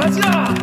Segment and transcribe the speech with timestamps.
[0.00, 0.54] 가자.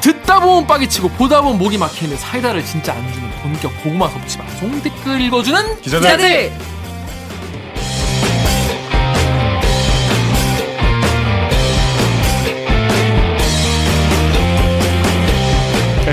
[0.00, 4.38] 듣다 보면 빡이 치고 보다 보면 목이 막히는데 사이다를 진짜 안 주는 본격 고구마 섭취
[4.38, 6.00] 방송 댓글 읽어주는 기자들.
[6.00, 6.73] 기자들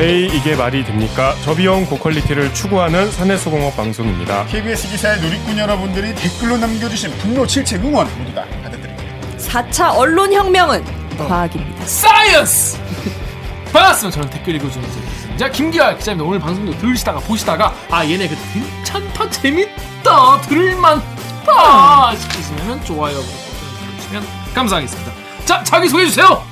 [0.01, 1.35] 에이 이게 말이 됩니까?
[1.43, 4.45] 저비용 고quality를 추구하는 사내수공업 방송입니다.
[4.47, 9.37] KBS 기사의 누리꾼 여러분들이 댓글로 남겨주신 분노 질책 응원 모두 다 받아드립니다.
[9.37, 10.83] 4차 언론혁명은
[11.19, 11.85] 과학입니다.
[11.85, 12.79] Science!
[13.71, 14.15] 반갑습니다.
[14.15, 14.89] 저는 댓글 읽어주는
[15.37, 16.27] 자 김기아 기자입니다.
[16.27, 24.23] 오늘 방송도 들으시다가 보시다가 아 얘네 그 괜찮다 재밌다 들을만하다 싶으시면 좋아요 버튼 눌러주시면
[24.55, 25.11] 감사하겠습니다.
[25.45, 26.43] 자 자기 소개해 주세요.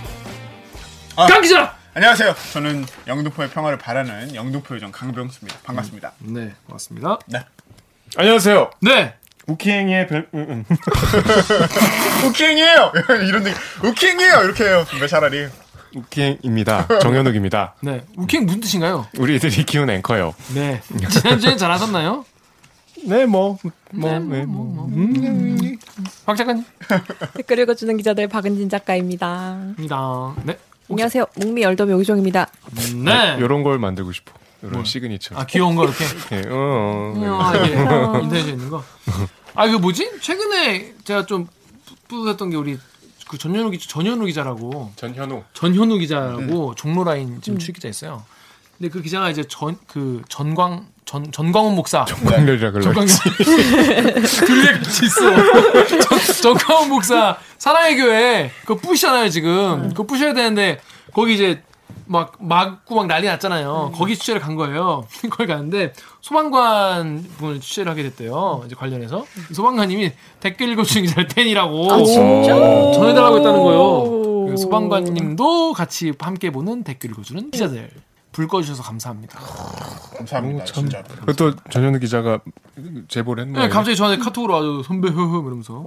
[1.16, 1.26] 아.
[1.26, 1.79] 강 기자.
[2.00, 2.34] 안녕하세요.
[2.54, 5.60] 저는 영등포의 평화를 바라는 영등포 요정 강병수입니다.
[5.66, 6.14] 반갑습니다.
[6.20, 7.20] 네 고맙습니다.
[7.26, 7.44] 네.
[8.16, 8.72] 안녕하세요.
[8.80, 9.16] 네
[9.48, 10.66] 우키행의 별 음, 음.
[12.26, 12.94] 우킹이에요.
[13.28, 14.44] 이런 데 우킹이에요.
[14.46, 14.86] 이렇게 해요.
[15.02, 15.50] 왜 차라리
[15.94, 16.88] 우키행입니다.
[17.02, 17.76] 정현욱입니다.
[17.84, 18.02] 네.
[18.16, 19.06] 우킹 무슨 뜻인가요?
[19.18, 20.34] 우리들이 키운 앵커요.
[20.56, 20.82] 네.
[21.10, 22.24] 지난주엔 잘하셨나요?
[23.04, 23.58] 네, 뭐,
[23.92, 24.90] 뭐, 네, 네, 뭐.
[26.26, 26.64] 박 작가님.
[27.34, 29.58] 댓글 읽어주는 기자들 박은진 작가입니다.
[29.78, 30.34] 입니다.
[30.44, 30.58] 네.
[30.90, 31.26] 안녕하세요.
[31.36, 32.48] 목미 열더미 오기종입니다.
[33.04, 33.38] 네.
[33.40, 34.34] 이런 걸 만들고 싶어.
[34.64, 35.36] 이런 시그니처.
[35.38, 36.04] 아 귀여운 거 이렇게.
[36.34, 37.28] 예, 어, 네.
[37.28, 37.74] 아, 이게
[38.24, 38.84] 인터넷에 있는 거.
[39.56, 40.20] 아, 그 뭐지?
[40.22, 41.48] 최근에 제가 좀
[42.08, 42.78] 뿌듯했던 게 우리
[43.30, 45.44] 그 전현우 기자, 전현우 기자라고 전현우.
[45.54, 48.26] 전현우 기자라고 종로 라인 지금 출입 기자 있어요.
[48.78, 52.84] 근데 그 기자가 이제 전 그 전광 전 전광훈 목사 광렬이라 그래.
[52.84, 53.08] 전광훈
[54.46, 55.22] 둘이 같이 있어.
[56.02, 59.90] 전, 전광훈 목사 사랑의 교회 그거 부시잖아요 지금.
[59.90, 60.80] 그거 부셔야 되는데
[61.12, 61.64] 거기 이제
[62.06, 63.92] 막 막고 막 난리 났잖아요.
[63.96, 65.08] 거기 취재를 간 거예요.
[65.32, 68.62] 거기 가는데 소방관 분을 취재를 하게 됐대요.
[68.68, 72.54] 이제 관련해서 소방관님이 댓글 읽어주는 기자를 팬이라고 아, 진짜?
[72.54, 74.58] 전해달라고 했다는 거예요.
[74.58, 77.90] 소방관님도 같이 함께 보는 댓글 읽어주는 기자들
[78.40, 79.38] 불 꺼주셔서 감사합니다.
[80.18, 80.64] 감사합니다.
[80.64, 81.04] 진짜.
[81.04, 82.40] 그것도 전현우 기자가
[83.10, 83.64] 제보를 했나요?
[83.64, 85.84] 네, 갑자기 저한테 카톡으로 아주 선배 흐흐 이러면서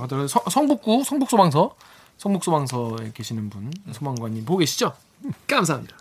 [0.00, 0.26] 하더라고요.
[0.26, 1.76] 성- 성북구 성북소방서
[2.18, 4.92] 성북소방서에 계시는 분 소방관님 보고 계시죠?
[5.46, 5.96] 감사합니다.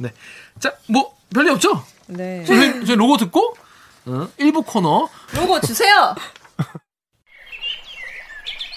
[0.00, 0.14] 네,
[0.60, 1.84] 자뭐 별일 없죠?
[2.06, 2.42] 네.
[2.46, 3.54] 저희, 저희 로고 듣고
[4.06, 6.14] 어, 일부 코너 로고 주세요.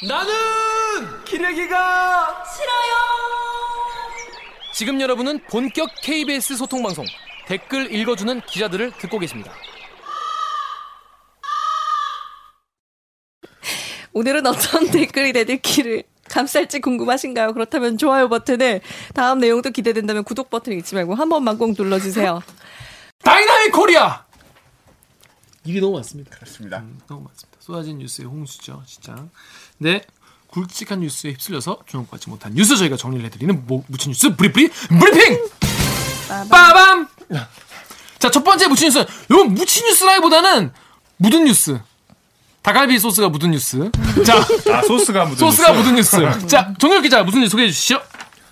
[0.06, 3.45] 나는 기레기가 싫어요.
[4.76, 7.06] 지금 여러분은 본격 KBS 소통 방송
[7.48, 9.54] 댓글 읽어주는 기자들을 듣고 계십니다.
[14.12, 17.54] 오늘은 어떤 댓글이 내릴기를 감쌀지 궁금하신가요?
[17.54, 18.82] 그렇다면 좋아요 버튼을
[19.14, 22.42] 다음 내용도 기대된다면 구독 버튼을 잊지 말고 한 번만 꼭 눌러주세요.
[23.24, 24.26] Dynamic Korea
[25.64, 26.32] 일이 너무 많습니다.
[26.32, 26.84] 그렇습니다.
[27.08, 27.58] 너무 많습니다.
[27.62, 29.16] 쏟아진 뉴스의 홍수죠, 진짜.
[29.78, 30.04] 네.
[30.60, 35.38] 굵직한 뉴스에 휩쓸려서 주목받지 못한 뉴스 저희가 정리를 해드리는 모, 묻힌 뉴스 브리브리 브리핑!
[36.50, 37.08] 빠밤.
[38.20, 39.06] 자 첫 번째 묻힌 뉴스.
[39.30, 40.72] 이건 묻힌 뉴스라기보다는
[41.18, 41.80] 묻은 뉴스.
[42.62, 43.92] 닭갈비 소스가 묻은 뉴스.
[44.26, 44.38] 자
[44.74, 45.80] 아, 소스가 묻은 소스가 뉴스.
[45.82, 46.48] 묻은 뉴스.
[46.48, 48.02] 자 정렬 기자 무슨 뉴스 소개해 주시죠?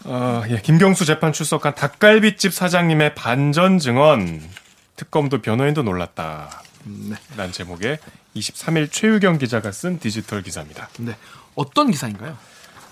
[0.06, 4.42] 아, 예, 김경수 재판 출석한 닭갈비집 사장님의 반전 증언.
[4.98, 6.62] 특검도 변호인도 놀랐다.
[7.38, 7.98] 란 제목의
[8.36, 10.90] 23일 최유경 기자가 쓴 디지털 기사입니다.
[11.00, 11.16] 네
[11.56, 12.38] 어떤 기사인가요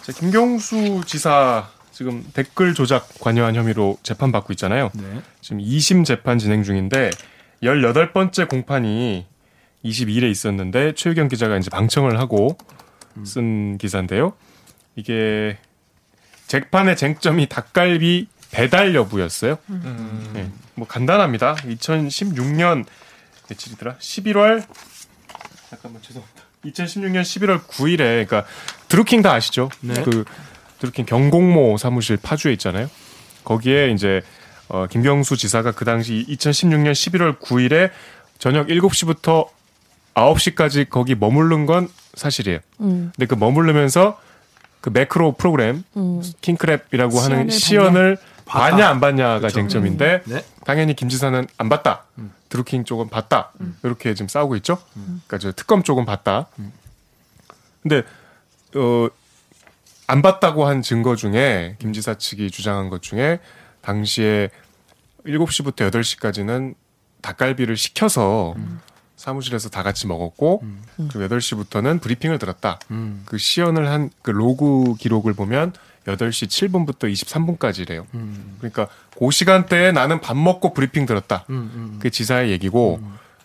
[0.04, 4.90] 자, 김경수 지사 지금 댓글 조작 관여한 혐의로 재판받고 있잖아요.
[4.94, 7.12] 네 지금 2심 재판 진행 중인데
[7.62, 9.28] 18번째 공판이
[9.86, 12.58] 22일에 있었는데 최유경 기자가 이제 방청을 하고
[13.26, 14.34] 쓴 기사인데요.
[14.96, 15.58] 이게
[16.48, 19.58] 재판의 쟁점이 닭갈비 배달 여부였어요.
[20.34, 21.56] 네, 뭐 간단합니다.
[21.56, 22.86] 2016년
[23.50, 23.96] 며칠이더라?
[23.98, 24.66] 11월
[25.70, 26.44] 잠깐만 죄송합니다.
[26.66, 28.46] 2016년 11월 9일에 그러니까
[28.88, 29.70] 드루킹 다 아시죠?
[29.82, 29.94] 네.
[30.04, 30.26] 그
[30.80, 32.90] 드루킹 경공모 사무실 파주에 있잖아요.
[33.44, 34.22] 거기에 이제
[34.68, 37.92] 어, 김경수 지사가 그 당시 2016년 11월 9일에
[38.40, 39.48] 저녁 7시부터
[40.14, 42.60] 9시까지 거기 머무른 건 사실이에요.
[42.82, 43.12] 음.
[43.16, 44.20] 근데 그 머무르면서
[44.82, 48.18] 그 매크로 프로그램 킹크랩이라고 하는 시연을.
[48.46, 50.44] 봤냐 안 봤냐가 쟁점인데 네.
[50.66, 52.04] 당연히 김 지사는 안 봤다.
[52.52, 53.52] 드루킹 쪽은 봤다.
[53.84, 54.78] 이렇게 지금 싸우고 있죠.
[54.94, 56.48] 그러니까 저 특검 쪽은 봤다.
[57.82, 58.04] 근데
[58.76, 59.08] 어,
[60.06, 63.40] 안 봤다고 한 증거 중에 김 지사 측이 주장한 것 중에
[63.82, 64.50] 당시에
[65.26, 66.76] 7시부터 8시까지는
[67.22, 68.56] 닭갈비를 시켜서
[69.16, 70.64] 사무실에서 다 같이 먹었고
[71.12, 72.80] 그리고 8시부터는 브리핑을 들었다.
[72.92, 73.24] 음.
[73.26, 75.74] 그 시연을 한 그 로그 기록을 보면
[76.06, 78.06] 8시 7분부터 23분까지래요.
[78.14, 78.56] 음.
[78.58, 78.88] 그러니까
[79.18, 81.46] 그 시간대에 나는 밥 먹고 브리핑 들었다.
[81.50, 81.94] 음, 음.
[81.98, 83.02] 그게 지사의 얘기고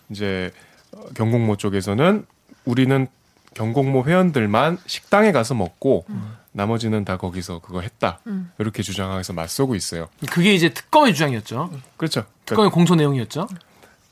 [0.09, 0.51] 이제
[0.91, 2.25] 어, 경공모 쪽에서는
[2.65, 3.07] 우리는
[3.53, 6.05] 경공모 회원들만 식당에 가서 먹고
[6.51, 8.19] 나머지는 다 거기서 그거 했다.
[8.59, 10.09] 이렇게 주장하면서 맞서고 있어요.
[10.29, 11.71] 그게 이제 특검의 주장이었죠.
[11.97, 12.21] 그렇죠.
[12.21, 13.47] 그러니까 특검의 공소 내용이었죠.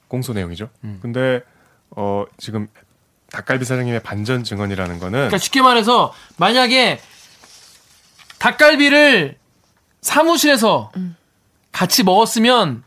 [0.07, 0.69] 공소 내용이죠.
[0.83, 0.99] 음.
[1.01, 1.41] 근데
[1.91, 2.67] 어 지금
[3.31, 6.99] 닭갈비 사장님의 반전 증언이라는 거는 그러니까 쉽게 말해서 만약에
[8.45, 9.37] 닭갈비를
[10.01, 10.91] 사무실에서
[11.71, 12.83] 같이 먹었으면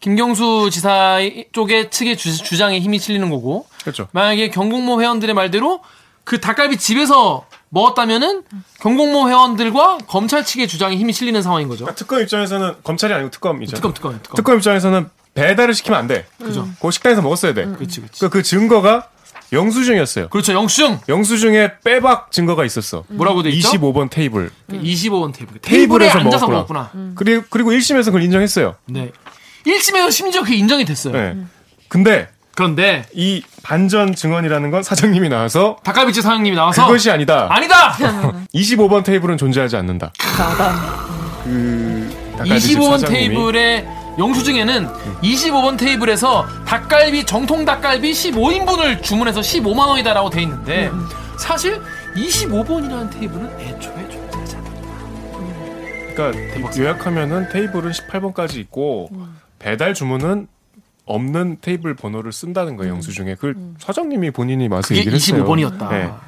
[0.00, 1.18] 김경수 지사
[1.52, 4.08] 쪽의 측의 주, 주장에 힘이 실리는 거고 그렇죠.
[4.12, 5.80] 만약에 경공모 회원들의 말대로
[6.24, 8.42] 그 닭갈비 집에서 먹었다면은
[8.80, 11.84] 경공모 회원들과 검찰 측의 주장에 힘이 실리는 상황인 거죠.
[11.84, 13.76] 그러니까 특검 입장에서는 검찰이 아니고 특검이죠.
[13.76, 14.36] 특검 특검 특검.
[14.36, 16.26] 특검 입장에서는 배달을 시키면 안 돼.
[16.38, 16.66] 그죠.
[16.80, 17.66] 그 식당에서 먹었어야 돼.
[17.66, 18.18] 그렇지 그렇지.
[18.18, 19.08] 그러니까 그 증거가
[19.52, 20.28] 영수증이었어요.
[20.28, 20.52] 그렇죠.
[20.54, 23.04] 영수증 영수증에 빼박 증거가 있었어.
[23.08, 23.68] 뭐라고 돼 있죠?
[23.72, 24.50] 25번 테이블.
[24.70, 25.58] 25번 테이블.
[25.60, 26.90] 테이블에 테이블에서 앉아서 먹었구나.
[26.92, 27.14] 먹었구나.
[27.14, 28.76] 그리고 그리고 1심에서 그걸 인정했어요.
[28.86, 29.10] 네.
[29.66, 31.12] 1심에서 심지어 그게 인정이 됐어요.
[31.12, 31.36] 네.
[31.88, 37.46] 근데 그런데 이 반전 증언이라는 건 사장님이 나와서 닭갈비집 사장님이 나와서 그것이 아니다.
[37.50, 37.92] 아니다.
[38.54, 40.12] 25번 테이블은 존재하지 않는다.
[41.44, 43.86] 그 닭갈비집 25번 사장님이 테이블의
[44.18, 44.86] 영수증에는
[45.22, 50.90] 25번 테이블에서 닭갈비 정통 닭갈비 15인분을 주문해서 15만 원이다라고 돼 있는데
[51.38, 51.80] 사실
[52.14, 54.70] 25번이라는 테이블은 애초에 존재하지 않아.
[56.14, 59.38] 그러니까 요약하면은 테이블은 18번까지 있고 음.
[59.58, 60.46] 배달 주문은
[61.04, 63.34] 없는 테이블 번호를 쓴다는 거예요 영수증에.
[63.34, 65.44] 그걸 사장님이 본인이 와서 얘기를 했어요.
[65.44, 65.88] 25번이었다.
[65.88, 65.96] 네.
[65.98, 66.20] 그러니까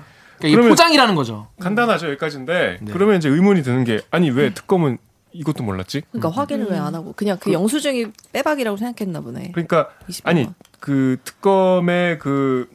[0.43, 1.49] 이게 그러면- 포장이라는 거죠.
[1.61, 2.93] 간단하죠 여기까지인데 네.
[2.93, 4.99] 그러면 이제 의문이 드는 게 아니 왜 특검은
[5.35, 6.03] 이것도 몰랐지?
[6.13, 9.51] 그러니까 확인을 왜안 하고 그냥 그 영수증이 빼박이라고 생각했나 보네.
[9.53, 10.21] 그러니까 25번.
[10.29, 10.49] 아니
[10.81, 12.69] 그 특검의 그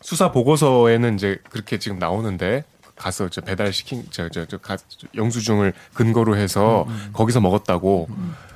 [0.00, 2.64] 수사 보고서에는 이제 그렇게 지금 나오는데
[2.96, 4.76] 가서 저 배달 시킨 저저 저 가-
[5.14, 8.08] 영수증을 근거로 해서 거기서 먹었다고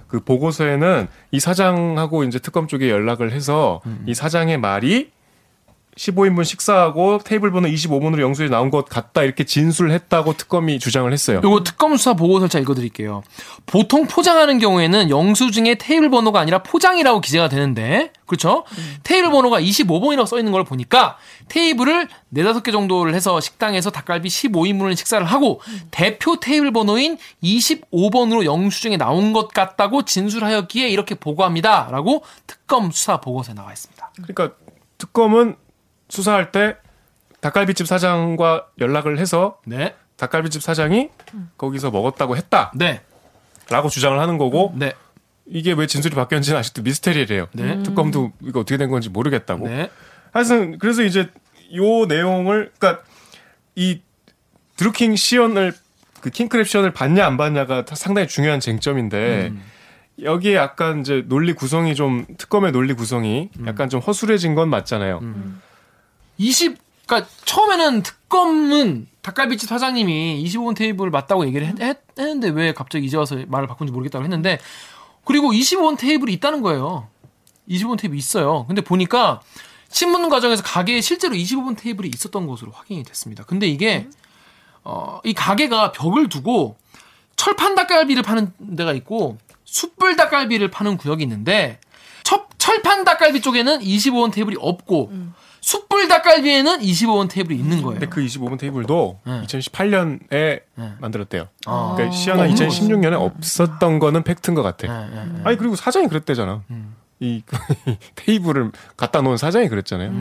[0.07, 5.11] 그 보고서에는 이 사장하고 이제 특검 쪽에 연락을 해서 이 사장의 말이
[5.97, 11.41] 15인분 식사하고 테이블 번호 25번으로 영수에 나온 것 같다 이렇게 진술했다고 특검이 주장을 했어요.
[11.45, 13.23] 요거 특검 수사 보고서 잘 읽어드릴게요.
[13.67, 18.65] 보통 포장하는 경우에는 영수증에 테이블 번호가 아니라 포장이라고 기재가 되는데, 그렇죠?
[19.05, 21.17] 테이블 번호가 25번이라고 써 있는 걸 보니까
[21.49, 25.61] 테이블을 네다섯 개 정도를 해서 식당에서 닭갈비 15인분을 식사를 하고
[25.91, 33.73] 대표 테이블 번호인 25번으로 영수증에 나온 것 같다고 진술하였기에 이렇게 보고합니다라고 특검 수사 보고서에 나와
[33.73, 34.11] 있습니다.
[34.17, 34.57] 그러니까
[34.99, 35.57] 특검은
[36.15, 36.77] 수사할 때
[37.41, 41.11] 닭갈비집 사장과 연락을 해서 네, 닭갈비집 사장이
[41.59, 43.01] 거기서 먹었다고 했다라고 네,
[43.91, 44.93] 주장을 하는 거고 네,
[45.47, 47.49] 이게 왜 진술이 바뀌었는지는 아직도 미스테리래요.
[47.53, 47.83] 네.
[47.83, 49.69] 특검도 이거 어떻게 된 건지 모르겠다고.
[49.69, 49.91] 네.
[50.33, 51.31] 하여튼 그래서 이제
[51.75, 53.03] 요 내용을 그러니까
[53.75, 54.01] 이
[54.77, 55.75] 드루킹 시연을
[56.21, 59.63] 그 킹크랩 시연을 받냐 안 받냐가 상당히 중요한 쟁점인데 음.
[60.23, 63.67] 여기에 약간 이제 논리 구성이 좀 특검의 논리 구성이 음.
[63.67, 65.21] 약간 좀 허술해진 건 맞잖아요.
[66.39, 66.77] 20,
[67.07, 73.17] 그니까 처음에는 특검은 닭갈비집 사장님이 25번 테이블 맞다고 얘기를 했, 했, 했는데 왜 갑자기 이제
[73.17, 74.59] 와서 말을 바꾼지 모르겠다고 했는데
[75.25, 77.09] 그리고 25번 테이블이 있다는 거예요.
[77.69, 78.67] 25번 테이블 있어요.
[78.67, 79.41] 근데 보니까
[79.89, 83.45] 신문 과정에서 가게에 실제로 25번 테이블이 있었던 것으로 확인이 됐습니다.
[83.45, 84.09] 근데 이게
[84.83, 86.77] 어, 이 가게가 벽을 두고
[87.37, 91.81] 철판 닭갈비를 파는 데가 있고 숯불 닭갈비를 파는 구역이 있는데
[92.23, 95.11] 철, 철판 닭갈비 쪽에는 25원 테이블이 없고
[95.69, 97.99] 숯불 닭갈비에는 25원 테이블이 있는 거예요.
[97.99, 99.43] 근데 그 25번 테이블도 네.
[99.47, 100.61] 2018년에
[101.01, 101.49] 만들었대요.
[101.65, 101.93] 아.
[101.97, 104.87] 그러니까 시연아 2016년에 없었던 거는 팩트인 것 같아.
[104.87, 105.41] 네, 네, 네.
[105.45, 106.63] 아니 그리고 사장이 그랬대잖아.
[107.21, 107.43] 이
[108.17, 110.13] 테이블을 갖다 놓은 사장이 그랬잖아요.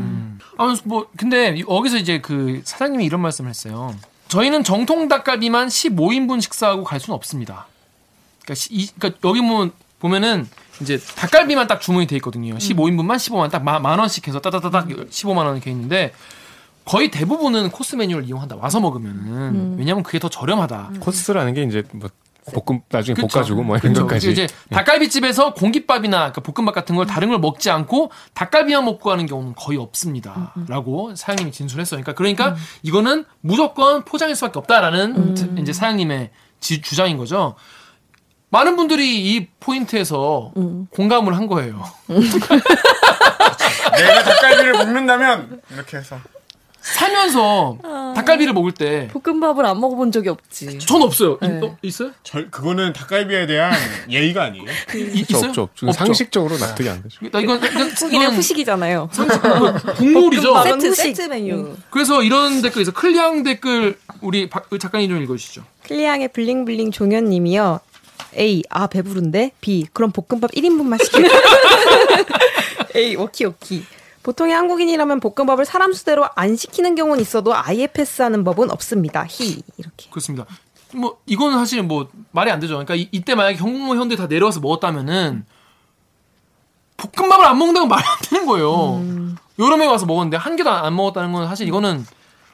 [0.58, 3.94] 아, 뭐 근데 여기서 이제 그 사장님이 이런 말씀을 했어요.
[4.30, 7.68] 저희는 정통 닭갈비만 15인분 식사하고 갈 수는 없습니다.
[8.44, 9.70] 그러니까, 시- 이, 그러니까 여기 뭐
[10.08, 10.48] 보면은
[10.82, 12.56] 이제 닭갈비만 딱 주문이 돼 있거든요.
[12.56, 16.14] 15인분만 15만 딱만 원씩 해서 따다다닥 15만 원 이렇게 있는데
[16.84, 18.58] 거의 대부분은 코스 메뉴를 이용한다.
[18.58, 20.92] 와서 먹으면은 왜냐면 그게 더 저렴하다.
[21.00, 22.10] 코스라는 게 이제 뭐
[22.54, 23.28] 볶음 나중에 그쵸.
[23.28, 24.02] 볶아주고 뭐 이런 그쵸.
[24.06, 24.30] 것까지.
[24.30, 29.54] 이제 닭갈비집에서 공깃밥이나 그러니까 볶음밥 같은 걸 다른 걸 먹지 않고 닭갈비만 먹고 가는 경우는
[29.56, 32.02] 거의 없습니다.라고 사장님이 진술했어요.
[32.02, 37.56] 그러니까 그러니까 이거는 무조건 포장일 수밖에 없다라는 트- 이제 사장님의 지- 주장인 거죠.
[38.54, 40.52] 많은 분들이 이 포인트에서
[40.92, 41.84] 공감을 한 거예요.
[42.08, 42.30] 내가
[44.24, 46.20] 닭갈비를 먹는다면 이렇게 해서
[46.82, 47.80] 살면서
[48.16, 50.78] 닭갈비를 먹을 때 볶음밥을 안 먹어본 적이 없지.
[50.80, 51.40] 전 없어요.
[51.42, 51.62] 이- 네.
[51.64, 52.12] 어, 있어요?
[52.22, 53.74] 절, 그거는 닭갈비에 대한
[54.08, 54.66] 예의가 아니에요.
[54.94, 55.50] 이- 없죠, 있어요?
[55.50, 55.92] 없죠, 없죠.
[55.94, 57.22] 상식적으로 납득이 안 되죠.
[57.32, 59.10] 나 이건 이건 이건 후식이잖아요.
[59.98, 60.54] 국물이죠.
[60.54, 60.96] 볶음밥은 세트.
[60.96, 61.76] 세트 메뉴.
[61.90, 65.64] 그래서 이런 댓글에서 클리앙 댓글 우리 박- 작가님 좀 읽어주시죠.
[65.88, 67.80] 클리앙의 블링블링 종현님이요.
[68.38, 68.64] A.
[68.70, 69.52] 아 배부른데.
[69.62, 69.88] B.
[69.94, 71.30] 그럼 볶음밥 1인분만 시킬게.
[72.96, 73.16] A.
[73.16, 73.84] 오키 오키.
[74.24, 79.26] 보통의 한국인이라면 볶음밥을 사람 수대로 안 시키는 경우는 있어도 아예 패스하는 법은 없습니다.
[79.26, 80.10] 히 이렇게.
[80.10, 80.46] 그렇습니다.
[80.94, 82.76] 뭐 이거는 사실 뭐 말이 안 되죠.
[82.76, 85.46] 그러니까 이, 때 만약에 경공모 현대 다 내려와서 먹었다면은
[86.98, 89.04] 볶음밥을 안 먹는다고 말이 안 되는 거예요.
[89.60, 92.06] 여름에 와서 먹었는데 한 개도 안 먹었다는 건 사실 이거는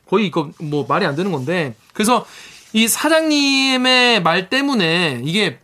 [0.09, 2.25] 거의 이거 뭐 말이 안 되는 건데 그래서
[2.73, 5.59] 이 사장님의 말 때문에 이게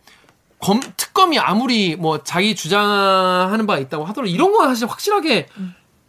[0.58, 5.48] 검, 특검이 아무리 뭐 자기 주장하는 바가 있다고 하더라도 이런 건 사실 확실하게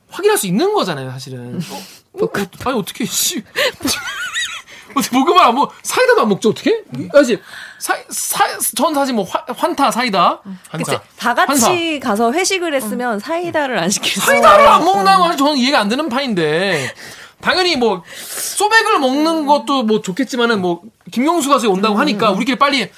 [0.09, 1.59] 확인할 수 있는 거잖아요, 사실은.
[1.69, 2.23] 어?
[2.23, 2.29] 어, 어,
[2.65, 3.43] 아니 어떻게 씨
[4.95, 6.83] 어떻게 볶음밥 안 먹, 사이다도 안 먹죠, 어떻게?
[7.13, 7.41] 사실,
[7.77, 10.41] 사, 사, 전 사실 뭐, 환, 환타, 사이다.
[10.69, 11.01] 한사.
[11.17, 15.79] 다 같이 가서 회식을 했으면 사이다를 안 시킬 수 사이다를 안 먹는다는 건 저는 이해가
[15.79, 16.93] 안 되는 파인데.
[17.41, 22.89] 당연히 뭐, 소백을 먹는 것도 뭐 좋겠지만은 뭐, 김경수가 저기 온다고 하니까 우리끼리 빨리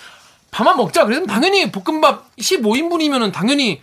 [0.51, 1.05] 밥만 먹자.
[1.05, 3.81] 그래서 당연히 볶음밥 15인분이면은 당연히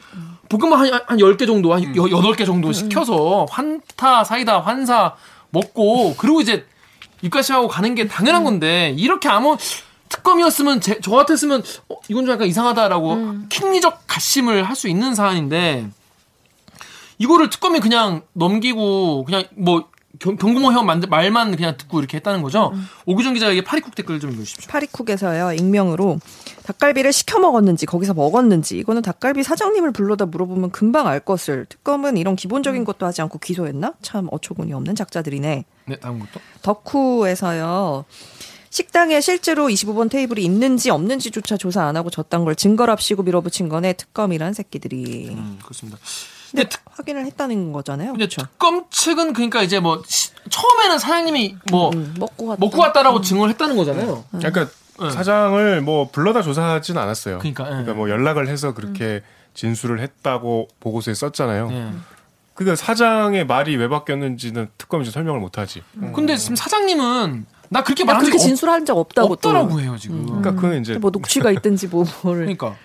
[0.48, 5.14] 볶음밥 한, 한 10개 정도, 한 여, 8개 정도 시켜서 환타, 사이다, 환사
[5.50, 6.66] 먹고, 그리고 이제
[7.22, 9.56] 입가심하고 가는 게 당연한 건데, 이렇게 아무
[10.08, 13.14] 특검이었으면, 제, 저 같았으면, 어, 이건 좀 약간 이상하다라고
[13.48, 15.88] 킹리적 가심을 할 수 있는 사안인데,
[17.18, 22.42] 이거를 특검이 그냥 넘기고, 그냥 뭐, 경, 경공모 형 만- 말만 그냥 듣고 이렇게 했다는
[22.42, 22.72] 거죠.
[23.06, 24.70] 오규정 기자에게 파리쿡 댓글 좀 읽어주십시오.
[24.70, 26.18] 파리쿡에서요 익명으로
[26.64, 32.34] 닭갈비를 시켜 먹었는지 거기서 먹었는지 이거는 닭갈비 사장님을 불러다 물어보면 금방 알 것을 특검은 이런
[32.36, 36.40] 기본적인 것도 하지 않고 기소했나 참 어처구니 없는 작자들이네 네, 다음 것도.
[36.62, 38.04] 덕후에서요
[38.70, 44.52] 식당에 실제로 25번 테이블이 있는지 없는지조차 조사 안 하고 저딴 걸 증거랍시고 밀어붙인 거네 특검이란
[44.52, 45.98] 새끼들이 음, 그렇습니다.
[46.50, 50.98] 근데 근데 특, 확인을 했다는 거잖아요 근데 그렇죠 특검 측은 그러니까 이제 뭐, 시- 처음에는
[50.98, 54.24] 사장님이 뭐, 음, 먹고 갔다 먹고 왔다라고 증언을 했다는 거잖아요.
[54.30, 54.66] 그러니까
[55.00, 55.10] 네.
[55.10, 57.38] 사장을 뭐 불러다 조사하진 않았어요.
[57.38, 57.68] 그러니까, 예.
[57.70, 59.22] 그러니까 뭐 연락을 해서 그렇게
[59.54, 61.68] 진술을 했다고 보고서에 썼잖아요.
[61.72, 61.90] 예.
[62.54, 65.82] 그러니까 사장의 말이 왜 바뀌었는지는 특검이 좀 설명을 못 하지.
[66.14, 69.32] 근데 지금 사장님은 나 그렇게 나 말한 그렇게 진술한 적 없다고 또.
[69.34, 70.24] 없더라고 해요, 지금.
[70.24, 72.76] 그러니까 그건 이제 뭐 녹취가 있든지 뭐 뭐를 그러니까.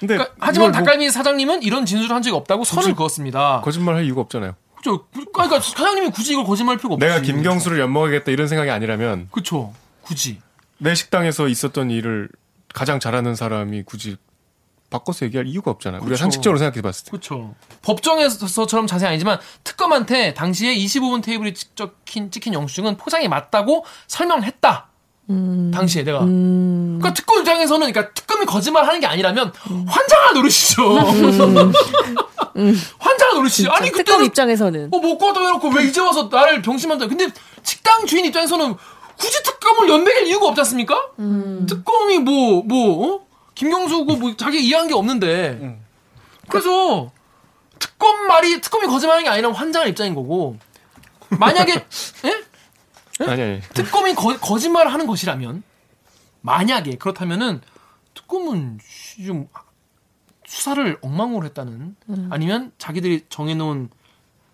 [0.00, 3.60] 근데 그러니까 하지만 뭐 닭갈비 사장님은 이런 진술을 한 적이 없다고 선을 그었습니다.
[3.62, 4.56] 거짓말 할 이유가 없잖아요.
[4.76, 5.06] 그죠?
[5.32, 7.06] 그러니까 사장님이 굳이 이걸 거짓말할 필요가 없지.
[7.06, 9.74] 내가 김경수를 엿먹이겠다 이런 생각이 아니라면 그쵸.
[10.00, 10.40] 굳이.
[10.78, 12.30] 내 식당에서 있었던 일을
[12.72, 14.16] 가장 잘하는 사람이 굳이
[14.88, 16.00] 바꿔서 얘기할 이유가 없잖아요.
[16.02, 16.16] 우리가.
[16.16, 17.10] 상식적으로 생각해 봤을 때.
[17.10, 17.54] 그렇죠.
[17.82, 24.89] 법정에서처럼 자세히 아니지만 특검한테 당시에 25분 테이블이 찍힌, 찍힌 영수증은 포장이 맞다고 설명을 했다.
[25.72, 26.20] 당시에 내가.
[26.20, 29.52] 그러니까 특검 입장에서는 그러니까 특검이 거짓말 하는 게 아니라면
[29.86, 30.96] 환장할 노릇이죠.
[32.98, 33.70] 환장할 노릇이죠.
[33.70, 37.06] 아니 특검 그때는 입장에서는 어 먹고 왔다 해놓고 왜 이제 와서 나를 병심한다.
[37.06, 37.28] 근데
[37.62, 38.74] 식당 주인 입장에서는
[39.16, 40.98] 굳이 특검을 연맥일 이유가 없지 않습니까?
[41.68, 43.20] 특검이 뭐, 뭐, 어?
[43.54, 45.58] 김경수고 뭐 자기 이해한 게 없는데.
[46.48, 47.12] 그래서
[47.78, 50.56] 특검 말이, 특검이 거짓말하는 게 아니라 환장할 입장인 거고.
[51.28, 51.74] 만약에,
[52.24, 52.39] 예?
[53.26, 53.60] 아니 아니.
[53.74, 55.62] 특검이 거, 거짓말을 하는 것이라면,
[56.40, 57.60] 만약에 그렇다면은
[58.14, 59.48] 특검은 씨, 좀
[60.46, 61.96] 수사를 엉망으로 했다는
[62.30, 63.88] 아니면 자기들이 정해놓은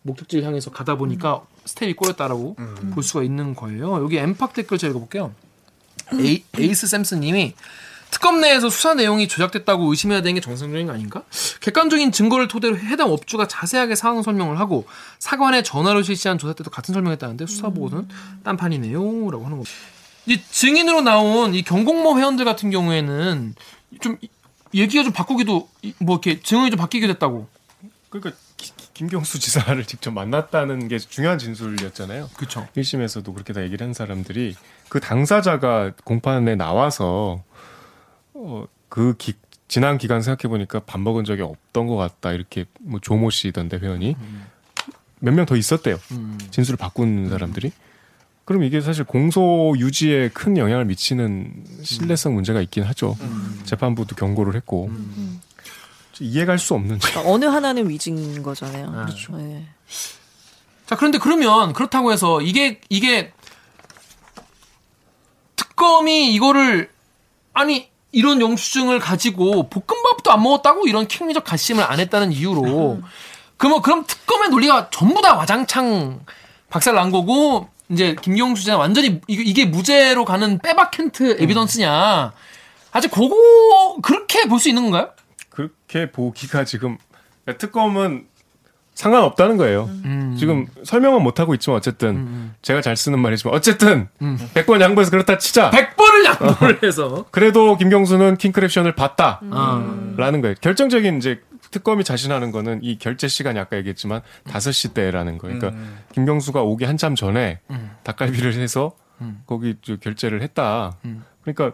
[0.03, 2.57] 목적지를 향해서 가다 보니까 스텝이 꼬였다라고
[2.93, 4.03] 볼 수가 있는 거예요.
[4.03, 5.35] 여기 엠팍 댓글 제가 읽어볼게요.
[6.21, 7.55] 에이, 에이스 샘슨님이
[8.11, 11.23] 특검 내에서 수사 내용이 조작됐다고 의심해야 되는 게 정상적인 거 아닌가?
[11.61, 14.87] 객관적인 증거를 토대로 해당 업주가 자세하게 상황 설명을 하고
[15.19, 18.09] 사관에 전화로 실시한 조사 때도 같은 설명했다는데 수사 보고서는
[18.45, 19.71] 딴판이네요라고 하는 겁니다.
[20.27, 23.55] 이 증인으로 나온 이 경공모 회원들 같은 경우에는
[24.01, 24.29] 좀 이-
[24.75, 27.49] 얘기가 좀 바꾸기도 이- 뭐 이렇게 증언이 좀 바뀌게 됐다고.
[28.11, 32.31] 그러니까 기- 기- 김경수 지사를 직접 만났다는 게 중요한 진술이었잖아요.
[32.37, 32.67] 그렇죠.
[32.77, 34.57] 1심에서도 그렇게 다 얘기를 한 사람들이
[34.89, 37.43] 그 당사자가 공판에 나와서
[38.37, 39.35] 어, 그 기,
[39.69, 44.17] 지난 기간 생각해 보니까 밥 먹은 적이 없던 것 같다 이렇게 뭐 조모 씨던데 회원이
[45.21, 45.99] 몇명 더 있었대요.
[46.13, 46.39] 음.
[46.51, 47.73] 진술을 바꾼 사람들이.
[48.45, 53.17] 그럼 이게 사실 공소 유지에 큰 영향을 미치는 신뢰성 문제가 있긴 하죠.
[53.65, 54.89] 재판부도 경고를 했고
[56.21, 58.87] 이해갈 수 없는 그러니까 어느 하나는 위증인 거잖아요.
[58.89, 59.37] 아, 그렇죠.
[59.37, 59.67] 네.
[60.87, 63.33] 자, 그런데 그러면 그렇다고 해서 이게 이게
[65.57, 66.89] 특검이 이거를
[67.53, 73.01] 아니 이런 영수증을 가지고 볶음밥도 안 먹었다고 이런 킹리적 가심을 안 했다는 이유로
[73.59, 76.21] 그러면 그럼 특검의 논리가 전부 다 와장창
[76.71, 82.33] 박살 난 거고 이제 김경수 씨가 완전히 이게, 무죄로 가는 빼박켄트 에비던스냐.
[82.93, 85.11] 아직 그거 그렇게 볼 수 있는 건가요?
[85.51, 86.99] 그렇게 보기가 지금
[87.59, 88.27] 특검은
[88.95, 89.85] 상관없다는 거예요.
[90.07, 90.35] 음.
[90.39, 94.09] 지금 설명은 못 하고 있지만 어쨌든 제가 잘 쓰는 말이지만 어쨌든
[94.55, 95.71] 100번 양보해서 그렇다 치자.
[95.71, 97.27] 100번 을 양보를 해서.
[97.31, 99.41] 그래도 김경수는 킹크랩션을 봤다.
[99.51, 100.15] 어.
[100.17, 100.55] 라는 거예요.
[100.61, 105.59] 결정적인 이제 특검이 자신하는 거는 이 결제 시간이 아까 얘기했지만 5시 때라는 거예요.
[105.59, 105.83] 그러니까
[106.15, 107.61] 김경수가 오기 한참 전에
[108.05, 108.93] 닭갈비를 해서
[109.47, 110.97] 거기 저 결제를 했다.
[111.43, 111.73] 그러니까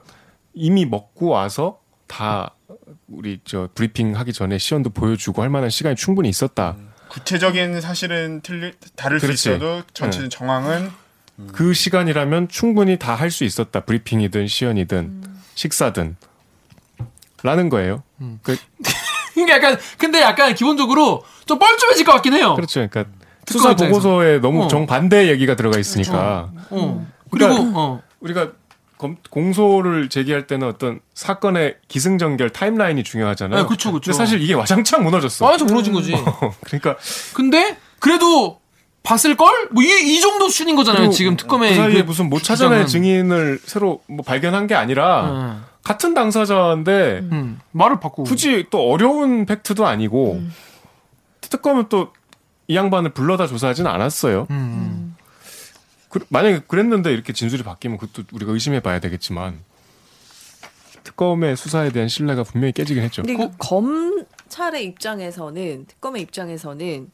[0.55, 2.55] 이미 먹고 와서 다
[3.09, 6.77] 우리 저 브리핑 하기 전에 시연도 보여주고 할 만한 시간이 충분히 있었다.
[7.09, 9.37] 구체적인 사실은 틀리 다를 그렇지.
[9.37, 10.91] 수 있어도 전체 정황은
[11.53, 13.81] 그 시간이라면 충분히 다 할 수 있었다.
[13.81, 15.23] 브리핑이든 시연이든
[15.55, 16.17] 식사든
[17.43, 18.03] 라는 거예요.
[18.43, 18.57] 그,
[19.35, 22.55] 그러니까 약간 근데 약간 기본적으로 좀 뻘쭘해질 것 같긴 해요.
[22.55, 22.87] 그렇죠.
[22.89, 23.05] 그러니까
[23.49, 23.75] 수사.
[23.75, 24.69] 보고서에 너무 어.
[24.69, 27.07] 정반대 얘기가 들어가 있으니까 어.
[27.31, 28.03] 그리고 그러니까- 어.
[28.21, 28.53] 우리가
[28.99, 33.63] 검- 공소를 제기할 때는 어떤 사건의 기승전결 타임라인이 중요하잖아요.
[33.63, 34.13] 네, 그쵸, 그쵸.
[34.13, 35.45] 근데 사실 이게 와장창 무너졌어.
[35.45, 36.13] 완전 무너진 거지.
[36.65, 36.97] 그러니까
[37.35, 38.61] 근데 그래도
[39.03, 39.69] 봤을 걸?
[39.73, 41.11] 뭐 이 이 정도 수준인 거잖아요.
[41.11, 42.87] 지금 특검의 그 사이에 그 무슨 못 찾아낼 주장은.
[42.87, 45.65] 증인을 새로 뭐 발견한 게 아니라 음.
[45.83, 50.41] 같은 당사자인데 음, 말을 바꾸고 굳이 또 어려운 팩트도 아니고
[51.41, 52.13] 특검은 또
[52.69, 54.47] 이 양반을 불러다 조사하지는 않았어요.
[54.51, 55.17] 음.
[56.09, 59.59] 그, 만약에 그랬는데 이렇게 진술이 바뀌면 그것도 우리가 의심해 봐야 되겠지만
[61.03, 63.23] 특검의 수사에 대한 신뢰가 분명히 깨지긴 했죠.
[63.23, 67.11] 근데 그 검찰의 입장에서는 특검의 입장에서는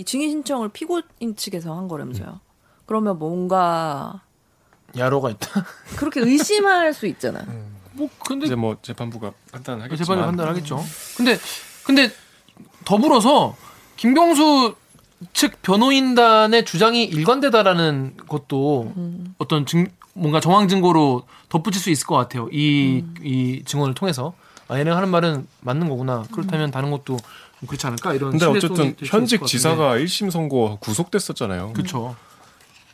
[0.00, 2.40] 이 증인 신청을 피고인 측에서 한 거라면서요.
[2.86, 4.22] 그러면 뭔가
[4.96, 5.66] 야로가 있다.
[5.98, 7.44] 그렇게 의심할 수 있잖아.
[7.92, 10.82] 뭐 근데 이제 뭐 재판부가 판단하겠지만 재판이 판단하겠죠.
[11.18, 11.38] 근데
[11.84, 12.10] 근데
[12.86, 13.56] 더불어서
[13.96, 14.74] 김경수
[15.34, 18.94] 측 변호인단의 주장이 일관되다라는 것도
[19.36, 22.48] 어떤 증 뭔가 정황 증거로 덧붙일 수 있을 것 같아요.
[22.50, 24.32] 이이 증언을 통해서
[24.66, 26.24] 아 얘네가 하는 말은 맞는 거구나.
[26.32, 27.18] 그렇다면 다른 것도 좀
[27.66, 28.30] 그렇지 않을까 이런.
[28.30, 29.44] 근데 어쨌든 현직.
[29.46, 31.72] 지사가 1심 선고 구속됐었잖아요.
[31.74, 32.16] 그쵸.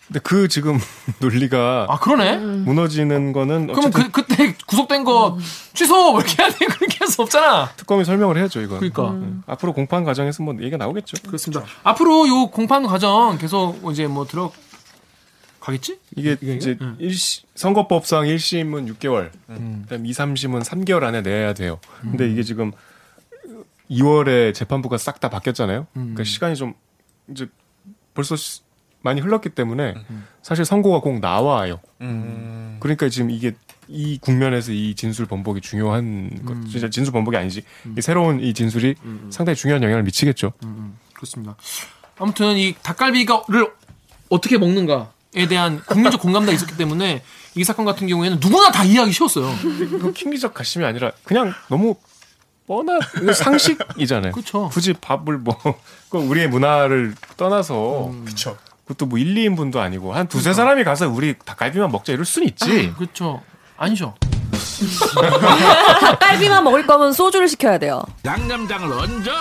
[0.08, 0.78] 근데 그 지금
[1.18, 2.36] 논리가 아 그러네.
[2.38, 5.36] 무너지는 거는 어쨌든 그 그때 구속된 거
[5.74, 7.70] 취소 뭐 이렇게 해야 돼 그렇게 할 수 없잖아.
[7.76, 8.78] 특검이 설명을 해야죠 이건.
[8.78, 9.10] 그러니까.
[9.10, 9.42] 음.
[9.46, 11.16] 앞으로 공판 과정에서 뭐 얘기가 나오겠죠.
[11.26, 11.64] 그렇습니다.
[11.84, 14.50] 앞으로 요 공판 과정 계속 이제 뭐 들어
[15.60, 15.98] 가겠지?
[16.16, 16.54] 이게 이게?
[16.54, 16.96] 이제 응.
[16.98, 19.82] 일 1시, 선거법상 1심은 6개월, 음.
[19.88, 21.80] 그다음 2, 3심은 3개월 안에 내야 돼요.
[22.02, 22.70] 근데 이게 지금
[23.90, 25.86] 2월에 재판부가 싹 다 바뀌었잖아요.
[25.96, 26.00] 음.
[26.14, 26.74] 그러니까 시간이 좀
[27.30, 27.46] 이제
[28.14, 28.60] 벌써 시-
[29.02, 30.26] 많이 흘렀기 때문에 음.
[30.42, 31.80] 사실 선고가 꼭 나와요.
[32.00, 32.76] 음.
[32.80, 33.54] 그러니까 지금 이게
[33.88, 36.66] 이 국면에서 이 진술 번복이 중요한 것, 음.
[36.68, 37.62] 진짜 진술 번복이 아니지.
[37.96, 38.96] 이 새로운 이 진술이
[39.30, 40.52] 상당히 중요한 영향을 미치겠죠.
[40.64, 41.54] 음, 그렇습니다.
[42.18, 43.72] 아무튼 이 닭갈비가를
[44.28, 47.22] 어떻게 먹는가에 대한 국민적 공감대가 있었기 때문에
[47.54, 49.52] 이 사건 같은 경우에는 누구나 다 이해하기 쉬웠어요.
[49.96, 51.94] 이거 킹리적 가심이 아니라 그냥 너무
[52.66, 53.00] 뻔한
[53.32, 54.32] 상식이잖아요.
[54.34, 54.68] 그쵸.
[54.72, 58.56] 굳이 밥을 뭐그 우리의 문화를 떠나서 그쵸.
[58.84, 62.92] 그것도 뭐 1, 2인분도 아니고 한 두세 사람이 가서 우리 닭갈비만 먹자 이럴 순 있지.
[62.96, 63.42] 그렇죠.
[63.76, 64.14] 아니죠.
[66.00, 68.02] 닭갈비만 먹을 거면 소주를 시켜야 돼요.
[68.24, 69.32] 양념장을 얹어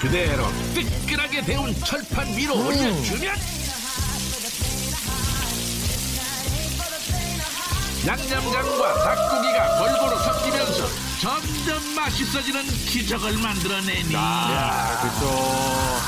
[0.00, 3.34] 그대로 뜨끈하게 데운 철판 위로 올려주면
[8.06, 10.35] 양념장과 닭고기가 골고루 섞이면서
[11.20, 16.00] 점점 맛있어지는 기적을 만들어내니 그렇죠.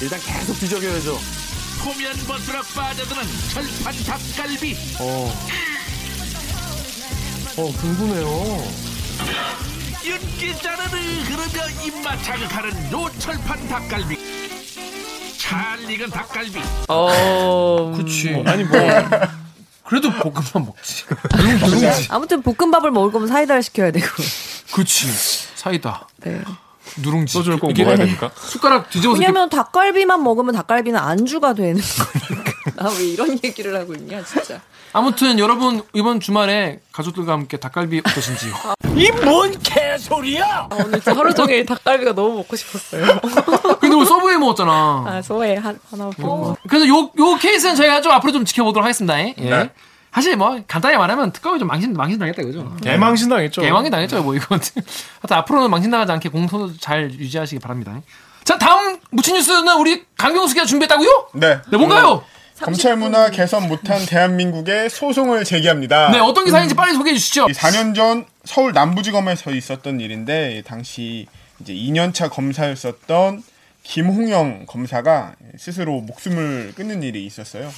[0.00, 1.18] 일단 계속 뒤적여야죠.
[1.84, 3.22] 호면 버스락 빠져드는
[3.52, 5.32] 철판 닭갈비 어
[7.80, 8.64] 궁금해요.
[10.04, 14.18] 윤기 자르르 흐르며 입맛 자극하는 노철판 닭갈비
[15.38, 17.92] 잘 익은 닭갈비 어.
[17.96, 18.42] 그렇지.
[18.46, 18.78] 아니 뭐
[19.90, 21.04] 그래도 볶음밥 먹지.
[22.10, 24.06] 아무튼 볶음밥을 먹을 거면 사이다를 시켜야 되고.
[24.72, 25.08] 그렇지.
[25.56, 26.06] 사이다.
[26.18, 26.40] 네.
[26.98, 27.32] 누룽지.
[27.32, 28.30] 소주를 꼭 먹어야 됩니까?
[28.36, 32.52] 숟가락 뒤집어서 왜냐면 닭갈비만 먹으면 닭갈비는 안주가 되는 거니까.
[32.84, 34.60] 나왜 이런 얘기를 하고 있냐, 진짜.
[34.92, 38.52] 아무튼 여러분 이번 주말에 가족들과 함께 닭갈비 어떠신지요?
[38.96, 43.20] 이 뭔 개소리야 아, 오늘 진짜 하루 종일 닭갈비가 너무 먹고 싶었어요.
[43.80, 44.72] 근데 우리 서브웨이 먹었잖아.
[44.72, 45.22] 아,
[45.62, 46.56] 한, 하나 보고.
[46.68, 49.18] 그래서 요, 요 케이스는 저희가 좀 앞으로 좀 지켜보도록 하겠습니다.
[49.20, 49.34] 예.
[49.38, 49.70] 네.
[50.12, 52.74] 사실 뭐 간단히 말하면 특검이 좀 망신 망신 당했다 이거죠.
[52.82, 53.60] 개망신 당했죠.
[53.60, 54.46] 개망이 당했죠 뭐 이거.
[54.56, 54.82] 하여튼
[55.36, 58.00] 앞으로는 망신 당하지 않게 공소 잘 유지하시기 바랍니다.
[58.42, 61.28] 자 다음 무친 뉴스는 우리 강경수기가 준비했다고요?
[61.34, 61.60] 네.
[61.70, 62.24] 네 뭔가요?
[62.60, 66.10] 검찰 문화 개선 못한 대한민국에 소송을 제기합니다.
[66.10, 67.46] 네 어떤 기사인지 빨리 소개해 주시죠.
[67.48, 71.26] 이 4년 전 서울 남부지검에서 있었던 일인데 당시
[71.60, 73.42] 이제 2년차 검사였었던
[73.82, 77.72] 김홍영 검사가 스스로 목숨을 끊는 일이 있었어요.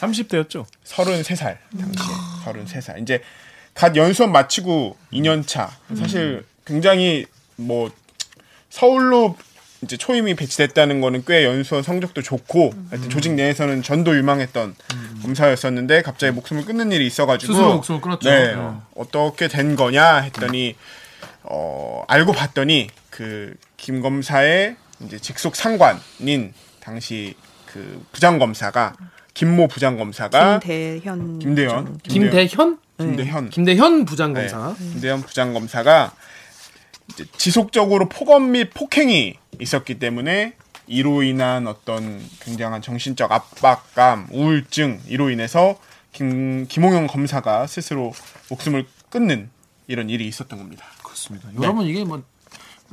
[0.00, 0.66] 30대였죠.
[0.84, 2.12] 33살 당시에
[2.44, 3.22] 33살 이제
[3.72, 7.90] 갓 연수원 마치고 2년 차 사실 굉장히 뭐
[8.68, 9.36] 서울로
[9.84, 14.74] 이제 초임이 배치됐다는 거는 꽤 연수원 성적도 좋고 하여튼 조직 내에서는 전도 유망했던
[15.22, 18.28] 검사였었는데 갑자기 목숨을 끊는 일이 있어가지고 스스로 목숨을 끊었죠.
[18.28, 18.84] 네 어.
[18.96, 20.74] 어떻게 된 거냐 했더니
[21.44, 27.34] 어 알고 봤더니 그 김 검사의 이제 직속 상관인 당시
[27.66, 28.94] 그 부장 검사가
[29.34, 31.38] 김모 부장 검사가 김대현.
[31.38, 32.76] 김대현 김대현?
[32.96, 34.74] 김대현 김대현 부장 네, 검사.
[34.82, 36.22] 김대현 부장 검사가 이제
[37.36, 40.54] 지속적으로 폭언 및 폭행이 있었기 때문에
[40.86, 45.78] 이로 인한 어떤 굉장한 정신적 압박감, 우울증 이로 인해서
[46.12, 48.12] 김 김홍영 검사가 스스로
[48.50, 49.50] 목숨을 끊는
[49.86, 50.84] 이런 일이 있었던 겁니다.
[51.02, 51.48] 그렇습니다.
[51.60, 52.22] 여러분 이게 뭐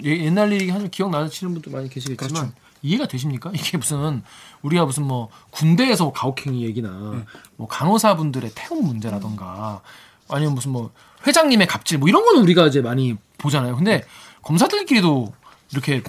[0.04, 2.54] 예- 옛날 일이 하면 기억나시는 분도 많이 계시겠지만 그렇죠.
[2.82, 3.52] 이해가 되십니까?
[3.56, 4.24] 이게 무슨
[4.62, 7.26] 우리가 무슨 뭐 군대에서 뭐 가혹행위 얘기나 음.
[7.58, 9.82] 뭐 간호사분들의 태움 문제라던가
[10.30, 10.92] 아니면 무슨 뭐
[11.26, 13.76] 회장님의 갑질 뭐 이런 거는 우리가 이제 많이 보잖아요.
[13.76, 14.04] 근데
[14.44, 15.34] 검사들끼리도
[15.72, 16.02] 이렇게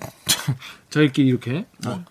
[0.90, 2.04] 저희끼리 이렇게 뭐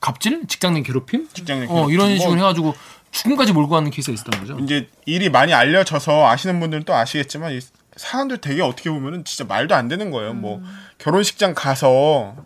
[0.00, 1.94] 갑질, 직장 내 괴롭힘, 직장 내어 괴롭힘.
[1.94, 2.74] 이런 뭐 식으로 해가지고
[3.10, 4.58] 죽음까지 몰고 가는 케이스가 있었던 거죠.
[4.60, 7.60] 이제 일이 많이 알려져서 아시는 분들은 또 아시겠지만 이
[7.96, 10.32] 사람들 되게 어떻게 보면은 진짜 말도 안 되는 거예요.
[10.32, 10.62] 뭐
[10.98, 12.36] 결혼식장 가서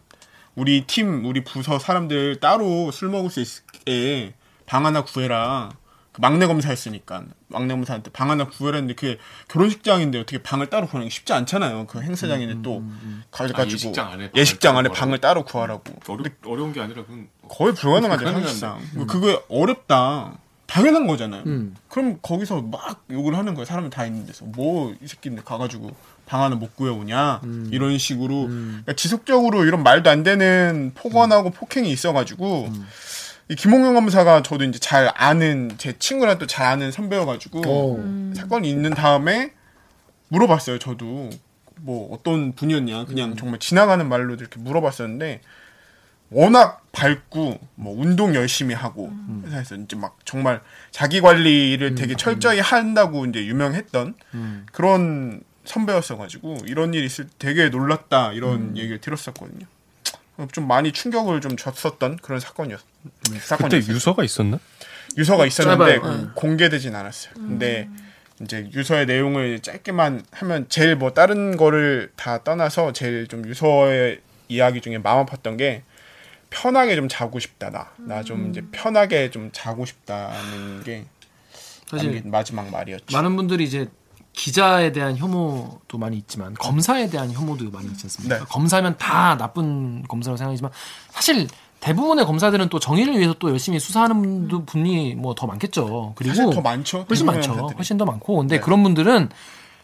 [0.55, 4.35] 우리 팀, 우리 부서 사람들 따로 술 먹을 수 있게
[4.67, 5.71] 방 하나 구해라.
[6.15, 11.09] 그 막내 검사였으니까 막내 검사한테 방 하나 구해라 했는데 그게 결혼식장인데 어떻게 방을 따로 구하는
[11.09, 11.87] 게 쉽지 않잖아요.
[11.89, 12.85] 그 행사장인데 또
[13.33, 15.01] 가가지고 아, 예식장 안에 방을 예식장 따로 안에 구하라고?
[15.01, 15.83] 방을 따로 구하라고.
[16.09, 18.25] 어려, 어려운 게 아니라 그건 거의 불가능하죠.
[18.33, 18.81] 사실상.
[19.09, 20.39] 그게 어렵다.
[20.67, 21.43] 당연한 거잖아요.
[21.47, 21.75] 음.
[21.89, 23.65] 그럼 거기서 막 욕을 하는 거예요.
[23.67, 25.91] 사람이 다 있는 데서 뭐 이 새끼들 가가지고
[26.27, 32.71] 방 하나 못 구해오냐 이런 식으로 그러니까 지속적으로 이런 말도 안 되는 폭언하고 폭행이 있어가지고
[33.49, 38.33] 이 김홍영 검사가 저도 이제 잘 아는 제 친구랑 또 잘 아는 선배여가지고 어.
[38.35, 39.53] 사건이 있는 다음에
[40.29, 40.79] 물어봤어요.
[40.79, 41.31] 저도.
[41.77, 43.05] 뭐 어떤 분이었냐.
[43.05, 45.41] 그냥 정말 지나가는 말로 이렇게 물어봤었는데
[46.31, 49.13] 워낙 밝고 뭐 운동 열심히 하고
[49.45, 54.15] 회사에서 이제 막 정말 자기 관리를 되게 철저히 한다고 이제 유명했던
[54.73, 59.67] 그런 선배였어가지고 이런 일이 있을 때 되게 놀랐다 이런 얘기를 들었었거든요.
[60.53, 62.81] 좀 많이 충격을 좀 줬었던 그런 사건이었.
[63.27, 63.95] 그때 사건이었어요.
[63.95, 64.59] 유서가 있었나?
[65.17, 66.17] 유서가 있었는데 짧아요.
[66.23, 66.27] 네.
[66.35, 67.35] 공개되진 않았어요.
[67.35, 67.89] 근데
[68.41, 74.81] 이제 유서의 내용을 짧게만 하면 제일 뭐 다른 거를 다 떠나서 제일 좀 유서의 이야기
[74.81, 75.85] 중에 마음 아팠던 게
[76.51, 81.05] 편하게 좀 자고 싶다 나 나 좀 이제 편하게 좀 자고 싶다는 게
[81.89, 83.07] 사실 마지막 말이었죠.
[83.17, 83.87] 많은 분들이 이제
[84.35, 88.39] 기자에 대한 혐오도 많이 있지만 검사에 대한 혐오도 많이 있지 않습니까?
[88.39, 88.45] 네.
[88.49, 90.71] 검사면 다 나쁜 검사라고 생각하지만
[91.11, 91.49] 사실
[91.81, 96.13] 대부분의 검사들은 또 정의를 위해서 또 열심히 수사하는 분도- 분이 뭐 더 많겠죠.
[96.17, 97.07] 그리고 사실 더 많죠.
[97.09, 97.51] 훨씬 많죠.
[97.51, 97.77] 검사들이.
[97.77, 98.37] 훨씬 더 많고.
[98.39, 98.61] 근데 네.
[98.61, 99.29] 그런 분들은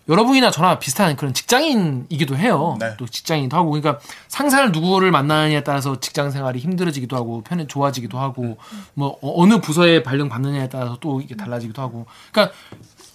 [0.08, 2.76] 여러분이나 저나 비슷한 그런 직장인이기도 해요.
[2.80, 2.94] 네.
[2.96, 8.56] 또 직장인도 하고 그러니까 상사를 누구를 만나느냐에 따라서 직장 생활이 힘들어지기도 하고 편해 좋아지기도 하고
[8.94, 12.06] 뭐 어- 어느 부서에 발령 받느냐에 따라서 또 이게 달라지기도 하고.
[12.32, 12.54] 그러니까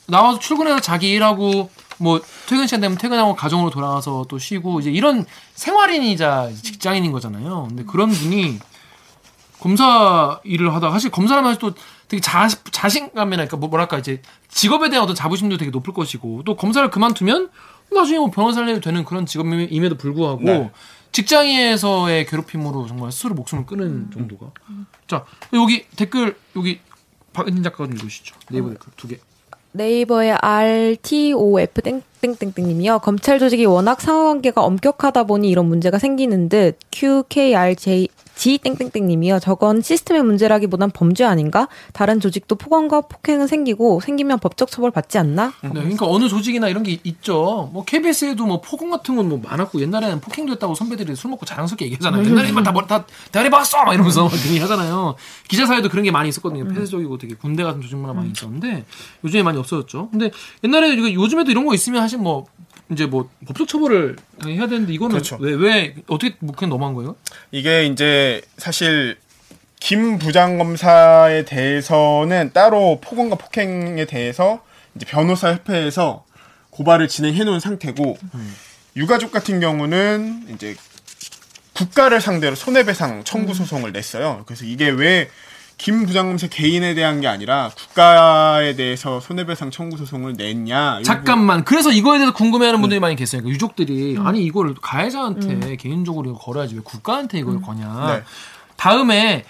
[0.08, 5.26] 나와서 출근해서 자기 일하고 뭐 퇴근 시간 되면 퇴근하고 가정으로 돌아가서 또 쉬고 이제 이런
[5.54, 7.68] 생활인이자 직장인인 거잖아요.
[7.70, 8.60] 근데 그런 분이
[9.60, 11.74] 검사 일을 하다가 사실 검사라면 사실 또
[12.08, 16.56] 되게 자, 자신감이나 그러니까 뭐 뭐랄까 이제 직업에 대한 어떤 자부심도 되게 높을 것이고 또
[16.56, 17.50] 검사를 그만두면
[17.92, 20.72] 나중에 뭐 변호사를 해도 되는 그런 직업임에도 불구하고 네.
[21.12, 24.52] 직장에서의 괴롭힘으로 정말 스스로 목숨을 끊은 정도가
[25.08, 26.80] 자 여기 댓글 여기
[27.34, 29.18] 박은진 작가가 좀 읽으시죠 네이버 댓글 두 개.
[29.76, 32.02] 네이버의 RTOF 땡
[32.34, 33.00] 땡땡땡님이요.
[33.00, 38.08] 검찰 조직이 워낙 상하관계가 엄격하다 보니 이런 문제가 생기는 듯 QKRJ
[38.38, 39.40] G 땡땡땡님이요.
[39.40, 41.70] 저건 시스템의 문제라기보단 범죄 아닌가?
[41.94, 45.54] 다른 조직도 폭언과 폭행은 생기고 생기면 법적 처벌 받지 않나?
[45.64, 47.70] 네, 그러니까 어느 조직이나 이런 게 있죠.
[47.72, 51.86] 뭐 KBS에도 뭐 폭언 같은 건 뭐 많았고 옛날에는 폭행도 했다고 선배들이 술 먹고 자랑스럽게
[51.86, 52.26] 얘기하잖아요.
[52.26, 55.16] 옛날에만 다, 뭐- 다 대가리 박았어 막 이러면서 막 얘기하잖아요.
[55.48, 56.68] 기자 사회도 그런 게 많이 있었거든요.
[56.68, 58.84] 폐쇄적이고 되게 군대 같은 조직만 많이 있었는데
[59.24, 60.10] 요즘에 많이 없어졌죠.
[60.12, 60.30] 근데
[60.64, 62.46] 옛날에 요즘에도 이런 거 있으면 사실 뭐
[62.92, 65.38] 이제 뭐 법적 처벌을 해야 되는데 이거는 그렇죠.
[65.40, 67.16] 왜 왜 어떻게 뭐 그냥 넘어간 거예요?
[67.52, 69.18] 이게 이제 사실
[69.80, 74.64] 김 부장 검사에 대해서는 따로 폭언과 폭행에 대해서
[74.96, 76.26] 이제 변호사 협회에서
[76.70, 78.18] 고발을 진행해 놓은 상태고
[78.96, 80.76] 유가족 같은 경우는 이제
[81.74, 84.44] 국가를 상대로 손해배상 청구 소송을 냈어요.
[84.46, 85.30] 그래서 이게 왜
[85.78, 91.00] 김 부장검사 개인에 대한 게 아니라 국가에 대해서 손해배상 청구 소송을 냈냐?
[91.00, 91.64] 요 잠깐만.
[91.64, 93.42] 그래서 이거에 대해서 궁금해하는 분들이 많이 계세요.
[93.42, 98.08] 그러니까 유족들이 아니 이걸 가해자한테 개인적으로 이거 걸어야지 왜 국가한테 이걸 거냐.
[98.08, 98.24] 네.
[98.78, 99.46] 다음에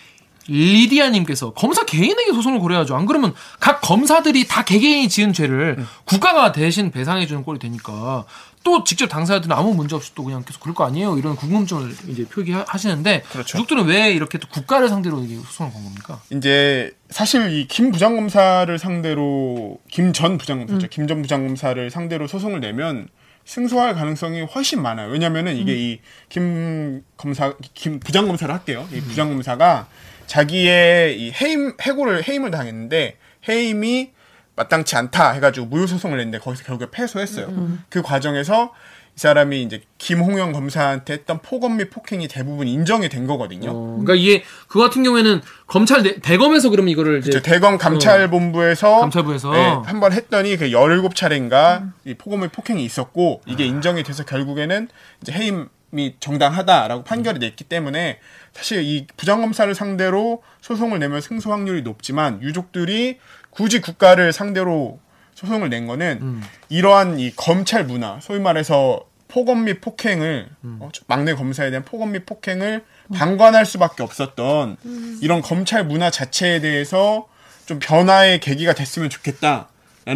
[0.47, 2.95] 리디아님께서 검사 개인에게 소송을 걸어야죠.
[2.95, 8.25] 안 그러면 각 검사들이 다 개개인이 지은 죄를 국가가 대신 배상해주는 꼴이 되니까
[8.65, 11.17] 또 직접 당사자들은 아무 문제 없이 또 그냥 계속 그럴 거 아니에요.
[11.19, 13.60] 이런 궁금증을 이제 표기하시는데 그렇죠.
[13.60, 16.19] 유족들은 왜 이렇게 또 국가를 상대로 이게 소송을 건 겁니까?
[16.32, 20.88] 이제 사실 이 김 부장검사를 상대로 김 전 부장검사죠.
[20.89, 23.08] 김전 부장검사를 상대로 소송을 내면
[23.45, 25.10] 승소할 가능성이 훨씬 많아요.
[25.12, 25.99] 왜냐면은 이게
[26.30, 28.88] 이김 검사 김 부장검사를 할게요.
[28.91, 29.88] 이 부장검사가
[30.25, 34.10] 자기의 이 해임 해고를 해임을 당했는데 해임이
[34.55, 37.77] 마땅치 않다 해가지고 무효 소송을 냈는데 거기서 결국에 패소했어요.
[37.89, 38.73] 그 과정에서
[39.15, 43.71] 이 사람이 이제 김홍영 검사한테 했던 폭언 및 폭행이 대부분 인정이 된 거거든요.
[43.71, 47.49] 어, 그러니까 이게 그 같은 경우에는 검찰 내- 대검에서 그러면 이거를 이제 그렇죠.
[47.49, 54.25] 대검 감찰본부에서 감찰부에서 한번 했더니 그 17차례인가 이 폭언 및 폭행이 있었고 이게 인정이 돼서
[54.25, 54.89] 결국에는
[55.21, 58.19] 이제 해임이 정당하다라고 판결이 냈기 때문에
[58.53, 63.19] 사실 이 부장검사를 상대로 소송을 내면 승소 확률이 높지만 유족들이
[63.55, 64.99] 굳이 국가를 상대로
[65.33, 66.43] 소송을 낸 거는 음.
[66.69, 70.77] 이러한 이 검찰 문화, 소위 말해서 폭언 및 폭행을 음.
[70.81, 74.77] 어, 막내 검사에 대한 폭언 및 폭행을 방관할 수밖에 없었던
[75.21, 77.27] 이런 검찰 문화 자체에 대해서
[77.65, 79.65] 좀 변화의 계기가 됐으면 좋겠다라는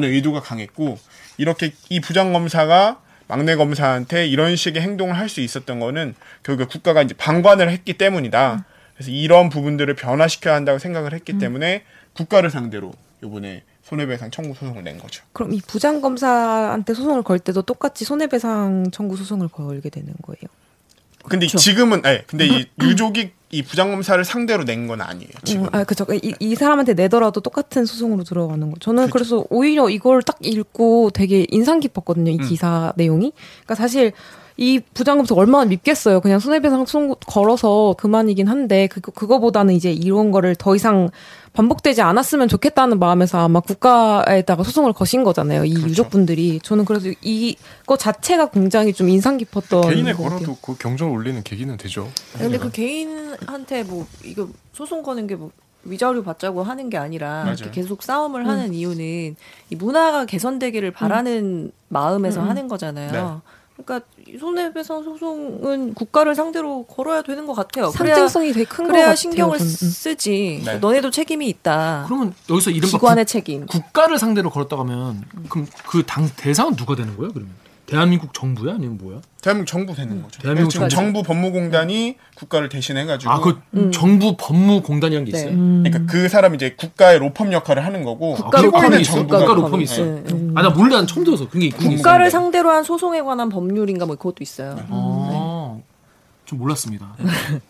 [0.03, 0.97] 의도가 강했고
[1.37, 7.01] 이렇게 이 부장 검사가 막내 검사한테 이런 식의 행동을 할 수 있었던 거는 결국 국가가
[7.03, 8.65] 이제 방관을 했기 때문이다.
[8.95, 12.91] 그래서 이런 부분들을 변화시켜야 한다고 생각을 했기 때문에 국가를 상대로
[13.23, 15.23] 이번에 손해배상 청구 소송을 낸 거죠.
[15.33, 20.41] 그럼 이 부장 검사한테 소송을 걸 때도 똑같이 손해배상 청구 소송을 걸게 되는 거예요.
[21.23, 22.23] 근데 지금은 예.
[22.27, 25.31] 근데 이 유족이 이 부장 검사를 상대로 낸 건 아니에요.
[25.43, 25.63] 지금.
[25.65, 26.05] 음, 아, 그죠.
[26.13, 28.77] 이, 이 사람한테 내더라도 똑같은 소송으로 들어가는 거.
[28.79, 32.31] 저는 그래서 오히려 이걸 딱 읽고 되게 인상 깊었거든요.
[32.31, 33.33] 이 기사 내용이.
[33.63, 34.13] 그러니까 사실
[34.61, 36.19] 이 부장검사 얼마나 밉겠어요.
[36.19, 41.09] 그냥 손해배상 소송 걸어서 그만이긴 한데 그거 그거보다는 이제 이런 거를 더 이상
[41.53, 45.63] 반복되지 않았으면 좋겠다는 마음에서 아마 국가에다가 소송을 거신 거잖아요.
[45.63, 46.59] 이 유족분들이.
[46.61, 50.15] 저는 그래서 이거 자체가 굉장히 좀 인상 깊었던 같아요.
[50.17, 52.09] 걸어도 그 경종을 울리는 계기는 되죠.
[52.37, 55.51] 근데 그 개인한테 뭐 이거 소송 거는 게 뭐
[55.83, 57.53] 위자료 받자고 하는 게 아니라 맞아요.
[57.53, 59.35] 이렇게 계속 싸움을 하는 이유는
[59.69, 63.41] 이 문화가 개선되기를 바라는 마음에서 하는 거잖아요.
[63.83, 67.89] 그러니까 이 손해배상 소송은 국가를 상대로 걸어야 되는 것 같아요.
[67.91, 69.15] 상징성이 되게 큰것 그래야 같아요.
[69.15, 69.71] 신경을 저는.
[69.71, 69.75] 음.
[69.75, 70.61] 쓰지.
[70.65, 70.77] 네.
[70.79, 72.03] 너네도 책임이 있다.
[72.07, 73.65] 그러면 여기서 이른바 기관의 책임.
[73.65, 77.31] 국가를 상대로 걸었다고 하면 그럼 그 당 대상은 누가 되는 거예요?
[77.31, 77.53] 그러면
[77.89, 79.19] 대한민국 정부야 아니면 뭐야?
[79.41, 80.41] 대한민국 정부 되는 거죠.
[80.41, 81.23] 대한민국 지금 정부.
[81.23, 85.37] 정부 법무공단이 국가를 대신해가지고 아그 정부 법무공단이란 게 네.
[85.39, 85.55] 있어요.
[85.55, 89.15] 그러니까 그 사람이 이제 국가의 로펌 역할을 하는 거고 국가 피고인은 로펌이 있어?
[89.25, 90.03] 국가 로펌이 있어?
[90.05, 90.51] 네, 네.
[90.55, 91.69] 아나 몰래 난 처음 들어서 그게.
[91.69, 94.77] 국가를 상대로 한 소송에 관한 법률인가 뭐 그것도 있어요.
[94.89, 95.77] 아,
[96.45, 97.15] 좀 몰랐습니다.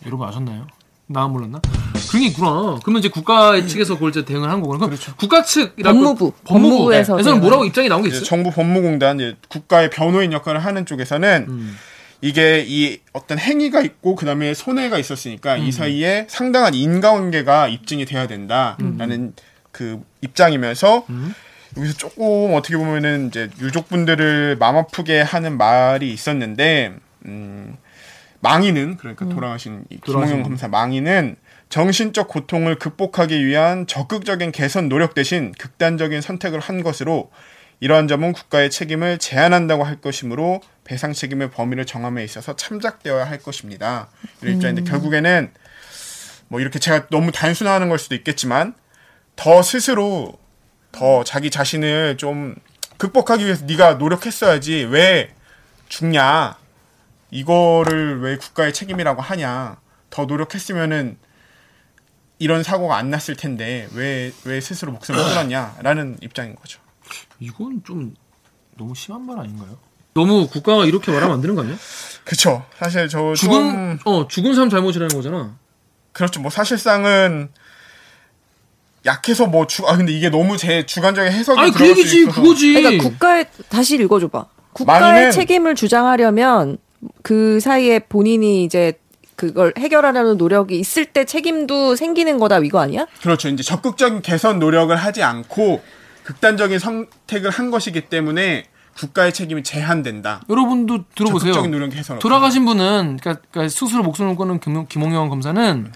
[0.06, 0.66] 여러분 아셨나요?
[1.12, 1.60] 나 몰랐나?
[2.08, 2.78] 그런 게 있구나.
[2.82, 4.86] 그러면 이제 국가 측에서 그걸 이제 대응을 한 거구나.
[4.86, 6.32] 그럼 국가 측이라고 법무부.
[6.44, 7.40] 법무부 법무부에서 에서는.
[7.40, 8.22] 뭐라고 입장이 나온 게 있어요?
[8.22, 11.76] 정부 법무공단 이제 국가의 변호인 역할을 하는 쪽에서는 음.
[12.20, 15.64] 이게 이 어떤 행위가 있고 그다음에 손해가 있었으니까 음.
[15.64, 19.34] 이 사이에 상당한 인과관계가 입증이 돼야 된다라는
[19.72, 21.34] 그 입장이면서 음.
[21.76, 26.94] 여기서 조금 어떻게 보면은 이제 유족분들을 마음 아프게 하는 말이 있었는데
[27.26, 27.76] 음,
[28.40, 29.98] 망인은 그러니까 돌아가신 음.
[30.04, 31.36] 돌아가신 김홍영 검사 망인은
[31.68, 37.30] 정신적 고통을 극복하기 위한 적극적인 개선 노력 대신 극단적인 선택을 한 것으로
[37.80, 44.08] 이러한 점은 국가의 책임을 제한한다고 할 것이므로 배상 책임의 범위를 정함에 있어서 참작되어야 할 것입니다.
[44.42, 45.50] 이런 입장인데 결국에는
[46.48, 48.74] 뭐 이렇게 제가 너무 단순화하는 걸 수도 있겠지만
[49.36, 50.38] 더 스스로
[50.92, 52.56] 더 자기 자신을 좀
[52.98, 55.32] 극복하기 위해서 네가 노력했어야지 왜
[55.88, 56.59] 죽냐
[57.30, 59.76] 이거를 왜 국가의 책임이라고 하냐
[60.10, 61.16] 더 노력했으면은
[62.38, 66.80] 이런 사고가 안 났을 텐데 왜 왜 스스로 목숨을 끊었냐라는 입장인 거죠.
[67.38, 68.14] 이건 좀
[68.78, 69.76] 너무 심한 말 아닌가요?
[70.14, 71.76] 너무 국가가 이렇게 말하면 안 되는 거 아니야?
[72.24, 72.64] 그쵸.
[72.78, 75.54] 사실 저 죽은 좀 어 죽은 사람 잘못이라는 거잖아.
[76.12, 76.40] 그렇죠.
[76.40, 77.50] 뭐 사실상은
[79.06, 82.26] 약해서 뭐 주, 아 근데 이게 너무 제 주관적인 해석이 아니 그 얘기지.
[82.26, 82.74] 그거지.
[82.74, 84.46] 그러니까 국가의 다시 읽어줘봐.
[84.72, 86.78] 국가의 책임을 주장하려면
[87.22, 88.98] 그 사이에 본인이 이제
[89.36, 93.06] 그걸 해결하려는 노력이 있을 때 책임도 생기는 거다 이거 아니야?
[93.22, 93.48] 그렇죠.
[93.48, 95.82] 이제 적극적인 개선 노력을 하지 않고
[96.24, 98.66] 극단적인 선택을 한 것이기 때문에
[98.98, 100.42] 국가의 책임이 제한된다.
[100.50, 101.54] 여러분도 들어보세요.
[101.54, 102.18] 적극적인 노력 개선.
[102.18, 105.90] 돌아가신 분은 그러니까, 그러니까 스스로 목숨을 끊은 김, 김홍영 검사는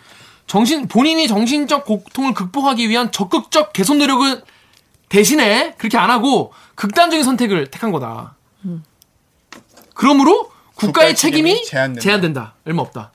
[0.47, 4.40] 정신 본인이 정신적 고통을 극복하기 위한 적극적 개선 노력은
[5.11, 8.37] 대신에 그렇게 안 하고 극단적인 선택을 택한 거다.
[9.95, 12.00] 그러므로 국가의 책임이 책임이 제한된다.
[12.02, 12.54] 제한된다.
[12.66, 13.12] 얼마 없다.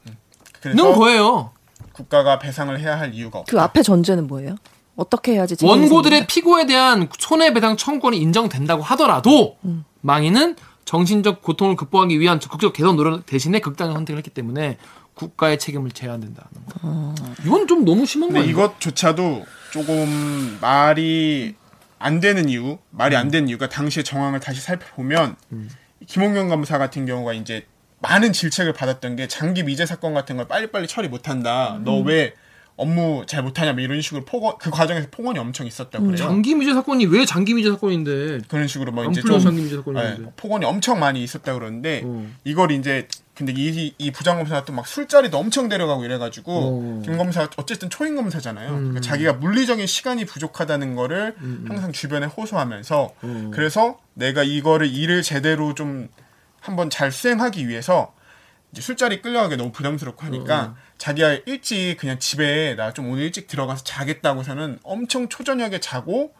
[0.65, 1.51] 는 거예요.
[1.93, 3.51] 국가가 배상을 해야 할 이유가 없다.
[3.51, 4.55] 그 앞에 전제는 뭐예요?
[4.95, 6.27] 어떻게 해야지 원고들의?
[6.27, 9.57] 피고에 대한 손해배상 청구권이 인정된다고 하더라도
[10.01, 14.77] 망인은 정신적 고통을 극복하기 위한 적극적 개선 노력 대신에 극단적 선택을 했기 때문에
[15.13, 16.49] 국가의 책임을 제한된다는
[16.81, 17.15] 거.
[17.45, 18.65] 이건 좀 너무 심한 거 근데 아니에요?
[18.65, 21.55] 이것조차도 조금 말이
[21.99, 25.35] 안 되는 이유, 말이 안 되는 이유가 당시의 정황을 다시 살펴보면
[26.09, 27.67] 김홍경 검사 같은 경우가 이제
[27.99, 31.79] 많은 질책을 받았던 게 장기 미제 사건 같은 걸 빨리빨리 처리 못한다.
[31.83, 32.33] 너왜
[32.79, 36.17] 업무 잘 못하냐 뭐 이런 식으로 폭언 그 과정에서 폭언이 엄청 있었다고 그래요.
[36.17, 40.17] 장기 미제 사건이 왜 장기 미제 사건인데 그런 식으로 뭐안 이제 좀 장기 미제 사건인데.
[40.23, 42.27] 네, 폭언이 엄청 많이 있었다 그러는데 어.
[42.45, 47.01] 이걸 이제 근데 이, 이 부장검사가 또 막 술자리도 엄청 데려가고 이래가지고 어.
[47.05, 48.69] 김 검사 어쨌든 초임 검사잖아요.
[48.71, 51.35] 그러니까 자기가 물리적인 시간이 부족하다는 거를
[51.67, 53.51] 항상 주변에 호소하면서 어.
[53.53, 56.09] 그래서 내가 이거를 일을 제대로 좀
[56.61, 58.13] 한번 잘 수행하기 위해서
[58.71, 63.83] 이제 술자리 끌려가기 너무 부담스럽고 하니까 자기가 일찍 그냥 집에 나 좀 오늘 일찍 들어가서
[63.83, 66.33] 자겠다고서는 엄청 초저녁에 자고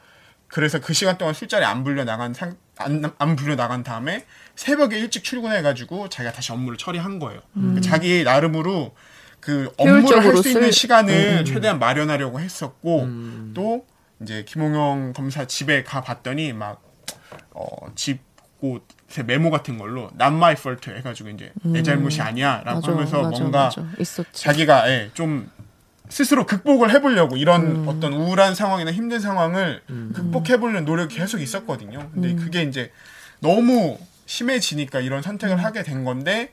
[0.48, 4.98] 그래서 그 시간 동안 술자리 안 불려 나간 상, 안, 안 불려 나간 다음에 새벽에
[5.00, 7.42] 일찍 출근해가지고 자기가 다시 업무를 처리한 거예요.
[7.54, 8.96] 그러니까 자기 나름으로
[9.40, 11.14] 그 업무를 할 수 있는 쓸- 시간을
[11.46, 13.04] 최대한 마련하려고 했었고
[13.54, 13.86] 또
[14.22, 16.82] 이제 김홍영 검사 집에 가 봤더니 막
[17.52, 18.80] 어, 집곳에
[19.26, 23.64] 메모 같은 걸로 not my fault 해가지고 이제 내 잘못이 아니야라고 맞아, 하면서 맞아, 뭔가
[23.64, 24.24] 맞아.
[24.32, 25.50] 자기가 예, 좀
[26.10, 27.88] 스스로 극복을 해보려고 이런 음.
[27.88, 29.82] 어떤 우울한 상황이나 힘든 상황을
[30.14, 32.10] 극복해보려는 노력이 계속 있었거든요.
[32.14, 32.38] 근데 음.
[32.38, 32.92] 그게 이제
[33.40, 36.52] 너무 심해지니까 이런 선택을 하게 된 건데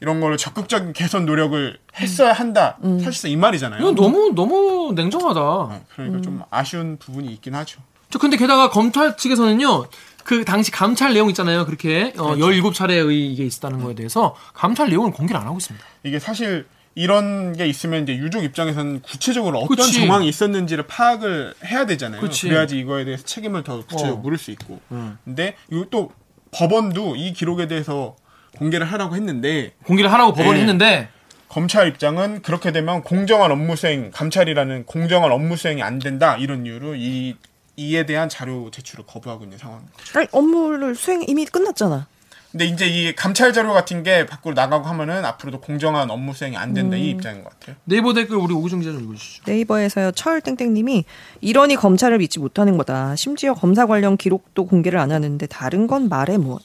[0.00, 2.78] 이런 거를 적극적인 개선 노력을 했어야 한다.
[2.84, 3.00] 음.
[3.00, 3.80] 사실상 이 말이잖아요.
[3.80, 5.68] 이건 너무 너무 냉정하다.
[5.70, 7.80] 네, 그러니까 좀 아쉬운 부분이 있긴 하죠.
[8.10, 9.86] 저 근데 게다가 검찰 측에서는요.
[10.28, 11.64] 그 당시 감찰 내용 있잖아요.
[11.64, 15.82] 그렇게 어, 17차례의 이게 있었다는 거에 대해서 감찰 내용을 공개를 안 하고 있습니다.
[16.02, 20.00] 이게 사실 이런 게 있으면 이제 유족 입장에서는 구체적으로 어떤 그치.
[20.00, 22.20] 정황이 있었는지를 파악을 해야 되잖아요.
[22.20, 22.46] 그치.
[22.46, 24.18] 그래야지 이거에 대해서 책임을 더 구체적으로 어.
[24.18, 24.78] 물을 수 있고.
[24.92, 25.16] 음.
[25.24, 26.12] 근데 이거 또
[26.50, 28.14] 법원도 이 기록에 대해서
[28.58, 30.60] 공개를 하라고 했는데 공개를 하라고 법원이 네.
[30.60, 31.08] 했는데
[31.48, 36.96] 검찰 입장은 그렇게 되면 공정한 업무 수행, 감찰이라는 공정한 업무 수행이 안 된다 이런 이유로
[36.96, 37.34] 이
[37.78, 39.94] 이에 대한 자료 제출을 거부하고 있는 상황입니다.
[40.16, 42.08] 아니, 업무를 수행 이미 끝났잖아.
[42.50, 46.72] 근데 이제 이 감찰 자료 같은 게 밖으로 나가고 하면은 앞으로도 공정한 업무 수행이 안
[46.72, 47.76] 된다 이 입장인 것 같아요.
[47.84, 49.42] 네이버 댓글 우리 오구정 기자 좀 읽어주시죠.
[49.46, 51.04] 네이버에서요 철땡땡님이
[51.42, 53.16] 이러니 검찰을 믿지 못하는 거다.
[53.16, 56.58] 심지어 검사 관련 기록도 공개를 안 하는데 다른 건 말해 뭐.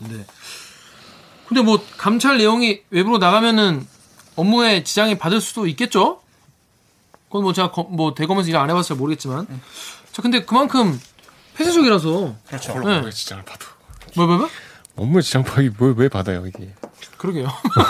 [0.00, 0.24] 네.
[1.48, 3.86] 근데 뭐 감찰 내용이 외부로 나가면은
[4.36, 6.20] 업무에 지장이 받을 수도 있겠죠.
[7.34, 9.48] 그건 뭐 제가 검- 뭐 대검에서 일안잘 모르겠지만.
[10.12, 11.00] 자 근데 그만큼
[11.56, 12.78] 폐쇄적이라서 그렇죠.
[12.78, 13.00] 네.
[13.00, 13.10] 네.
[13.10, 13.66] 지장을 받아.
[14.14, 14.48] 뭐뭐 뭐?
[14.94, 16.72] 업무 지장파기 왜, 왜 받아요 이게?
[17.18, 17.48] 그러게요.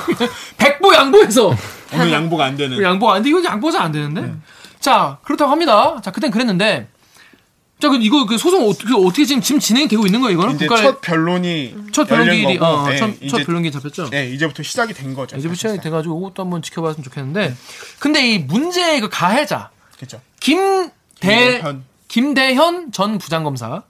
[0.56, 1.54] 백보 양보해서
[1.92, 2.82] 오늘 양보가 안 되는.
[2.82, 3.28] 양보 안 돼.
[3.28, 4.22] 이거 양보가 안 되는데.
[4.22, 4.42] 음.
[4.80, 6.00] 자 그렇다고 합니다.
[6.00, 6.88] 자 그땐 그랬는데.
[7.80, 10.38] 자 그 이거 그 소송 어떻게 어떻게 지금 지금 진행이 되고 있는 거예요?
[10.38, 14.08] 이거는 이제 국가의 첫 변론이 첫 변론기일이 거고, 어, 네, 첫, 이제- 첫 변론기 잡혔죠.
[14.10, 15.36] 네, 이제부터 시작이 된 거죠.
[15.36, 15.90] 이제부터 시작이 사실상.
[15.90, 17.54] 돼가지고 이것도 한번 지켜봤으면 좋겠는데
[17.98, 20.20] 근데 이 문제의 그 가해자 그렇죠.
[20.40, 21.84] 김대 김대현.
[22.08, 23.82] 김대현 전 부장검사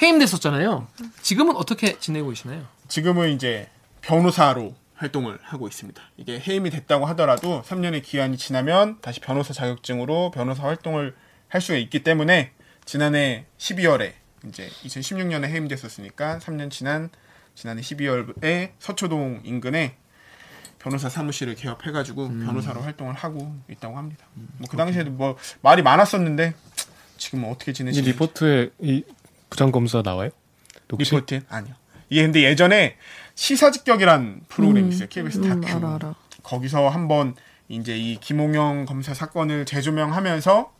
[0.00, 0.86] 해임됐었잖아요.
[1.22, 2.62] 지금은 어떻게 지내고 계시나요?
[2.88, 3.68] 지금은 이제
[4.00, 6.00] 변호사로 활동을 하고 있습니다.
[6.16, 11.14] 이게 해임이 됐다고 하더라도 3년의 기한이 지나면 다시 변호사 자격증으로 변호사 활동을
[11.48, 12.52] 할 수가 있기 때문에
[12.88, 14.12] 지난해 12월에
[14.46, 17.10] 이제 2016년에 해임됐었으니까 3년 지난
[17.54, 19.96] 지난해 12월에 서초동 인근에
[20.78, 24.24] 변호사 사무실을 개업해가지고 변호사로 활동을 하고 있다고 합니다.
[24.56, 26.54] 뭐그 당시에도 뭐 말이 많았었는데
[27.18, 29.04] 지금은 어떻게 이 지내시는지 리포트에 이
[29.50, 30.30] 부장 검사 나와요?
[30.86, 31.14] 녹취?
[31.14, 31.74] 리포트 아니요.
[32.08, 32.96] 이게 근데 예전에
[33.34, 35.08] 시사직격이란 프로그램이 있어요.
[35.10, 35.76] KBS 음, 다큐.
[35.76, 36.14] 알아, 알아.
[36.42, 37.34] 거기서 한번
[37.68, 40.77] 이제 이 김홍영 검사 사건을 재조명하면서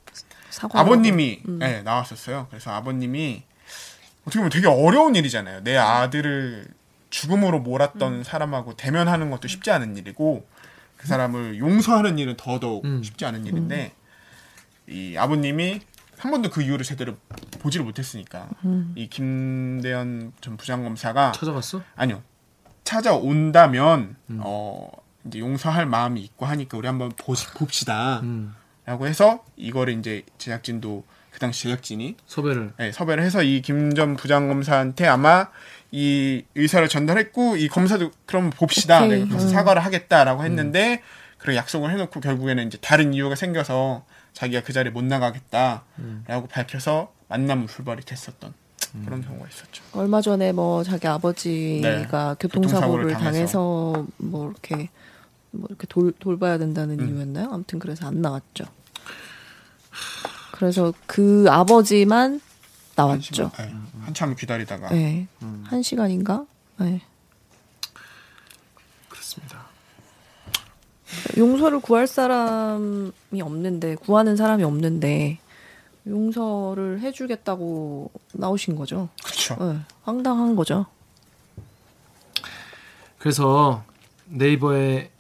[0.51, 0.81] 사과.
[0.81, 2.47] 아버님이 네, 나왔었어요.
[2.51, 3.43] 그래서 아버님이
[4.23, 5.63] 어떻게 보면 되게 어려운 일이잖아요.
[5.63, 6.67] 내 아들을
[7.11, 10.47] 죽음으로 몰았던 사람하고 대면하는 것도 쉽지 않은 일이고
[10.97, 13.03] 그 사람을 용서하는 일은 더더욱 음.
[13.03, 13.93] 쉽지 않은 일인데
[14.89, 15.81] 이 아버님이
[16.19, 17.15] 한 번도 그 이유를 제대로
[17.61, 18.49] 보지를 못했으니까
[18.97, 21.83] 이 김대현 전 부장검사가 찾아갔어?
[21.95, 22.23] 아니요.
[22.85, 24.91] 찾아온다면 어
[25.27, 28.21] 이제 용서할 마음이 있고 하니까 우리 한번 보시, 봅시다.
[28.21, 28.55] 음.
[28.89, 32.73] 라고 해서 이거를 이제 제작진도 그 당시 제작진이 섭외를.
[32.81, 35.49] 예, 섭외를 해서 이 김 전 부장검사한테 아마
[35.91, 39.05] 이 의사를 전달했고 이 검사도 그럼 봅시다.
[39.05, 39.25] 오케이.
[39.25, 41.03] 내가 가서 사과를 하겠다라고 했는데
[41.37, 47.67] 그런 약속을 해놓고 결국에는 이제 다른 이유가 생겨서 자기가 그 자리에 못 나가겠다라고 밝혀서 만남
[47.67, 48.55] 불발이 됐었던
[49.05, 49.83] 그런 경우가 있었죠.
[49.93, 52.07] 얼마 전에 뭐 자기 아버지가 네.
[52.09, 54.89] 교통사고를 교통사고를 당해서 뭐 이렇게
[55.51, 57.09] 뭐 이렇게 돌, 돌봐야 된다는 음.
[57.09, 57.51] 이유였나요?
[57.51, 58.65] 아무튼 그래서 안 나왔죠.
[60.53, 62.41] 그래서 그 아버지만
[62.97, 63.45] 나왔죠.
[63.45, 65.29] 한참, 네, 한참 기다리다가 네.
[65.65, 66.47] 한 시간인가?
[66.79, 67.01] 네.
[69.09, 69.67] 그렇습니다.
[71.37, 75.39] 용서를 구할 사람이 없는데 구하는 사람이 없는데
[76.07, 79.09] 용서를 해주겠다고 나오신 거죠.
[79.25, 79.57] 그렇죠.
[79.61, 79.79] 네.
[80.03, 80.87] 황당한 거죠.
[83.19, 83.85] 그래서
[84.27, 85.11] 네이버의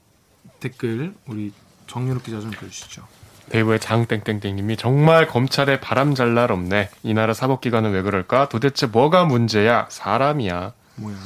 [0.61, 1.53] 댓글 우리
[1.87, 3.03] 정유럽 기자 좀 보여주시죠.
[3.51, 6.91] 네이버의 장땡땡땡님이 정말 검찰에 바람 잘 날 없네.
[7.03, 8.49] 이 나라 사법기관은 왜 그럴까?
[8.51, 9.87] 도대체 뭐가 문제야?
[9.91, 10.73] 사람이야.
[10.97, 11.17] 뭐야?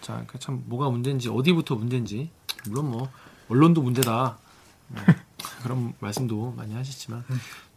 [0.00, 2.30] 자, 그참 뭐가 문제인지 어디부터 문제인지
[2.68, 3.08] 물론 뭐
[3.48, 4.38] 언론도 문제다.
[4.88, 5.02] 뭐
[5.64, 7.24] 그런 말씀도 많이 하시지만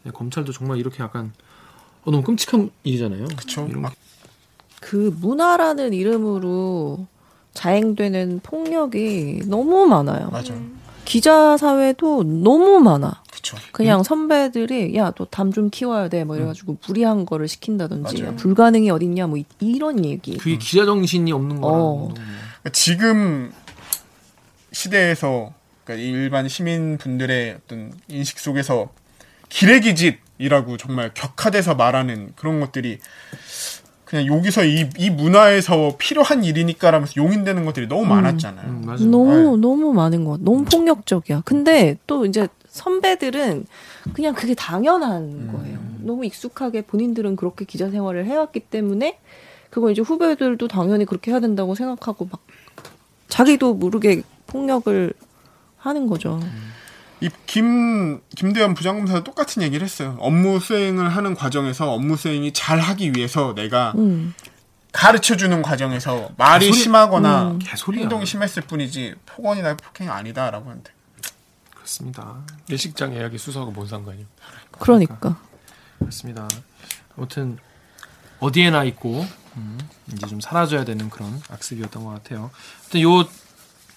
[0.04, 1.34] 네, 검찰도 정말 이렇게 약간
[2.04, 3.26] 어, 너무 끔찍한 일이잖아요.
[4.80, 7.08] 막그 문화라는 이름으로
[7.54, 10.30] 자행되는 폭력이 너무 많아요.
[10.30, 10.54] 맞아.
[11.06, 13.22] 기자 사회도 너무 많아.
[13.32, 13.58] 그렇죠.
[13.72, 18.36] 그냥 선배들이 야 너 담 좀 키워야 돼 뭐 이래가지고 무리한 거를 시킨다든지 맞아요.
[18.36, 20.38] 불가능이 어딨냐 뭐 이- 이런 얘기.
[20.38, 21.74] 그게 기자 정신이 없는 거라.
[21.78, 22.08] 어.
[22.14, 23.52] 그러니까 지금
[24.72, 28.89] 시대에서 그러니까 일반 시민 분들의 어떤 인식 속에서
[29.49, 32.99] 기레기짓이라고 정말 격화돼서 말하는 그런 것들이
[34.12, 38.68] 그냥 여기서 이, 이 문화에서 필요한 일이니까 라면서 용인되는 것들이 너무 많았잖아요.
[38.68, 39.05] 음, 맞아요.
[39.05, 41.43] 너무 너무 많은 거 너무 폭력적이야.
[41.45, 43.66] 근데 또 이제 선배들은
[44.12, 45.80] 그냥 그게 당연한 거예요.
[45.99, 49.18] 너무 익숙하게 본인들은 그렇게 기자 생활을 해왔기 때문에
[49.70, 52.41] 그거 이제 후배들도 당연히 그렇게 해야 된다고 생각하고 막
[53.30, 55.14] 자기도 모르게 폭력을
[55.78, 56.41] 하는 거죠.
[56.43, 56.47] 이
[57.45, 60.17] 김 김대현 부장검사도 똑같은 얘기를 했어요.
[60.19, 64.34] 업무 수행을 하는 과정에서 업무 수행이 잘 하기 위해서 내가 음.
[64.91, 67.59] 가르쳐 주는 과정에서 말이 개소리- 심하거나 음.
[67.93, 70.91] 행동이 심했을 뿐이지 폭언이나 폭행이 아니다라고 하는데.
[71.76, 72.38] 그렇습니다.
[72.69, 74.26] 일식장 예약이 수사하고 뭔 상관이야?
[74.80, 75.38] 그러니까
[75.99, 76.47] 그렇습니다.
[77.17, 77.57] 아무튼
[78.39, 79.26] 어디에나 있고
[79.57, 79.78] 음,
[80.11, 82.49] 이제 좀 사라져야 되는 그런 악습이었던 것 같아요.
[82.82, 83.28] 하여튼 요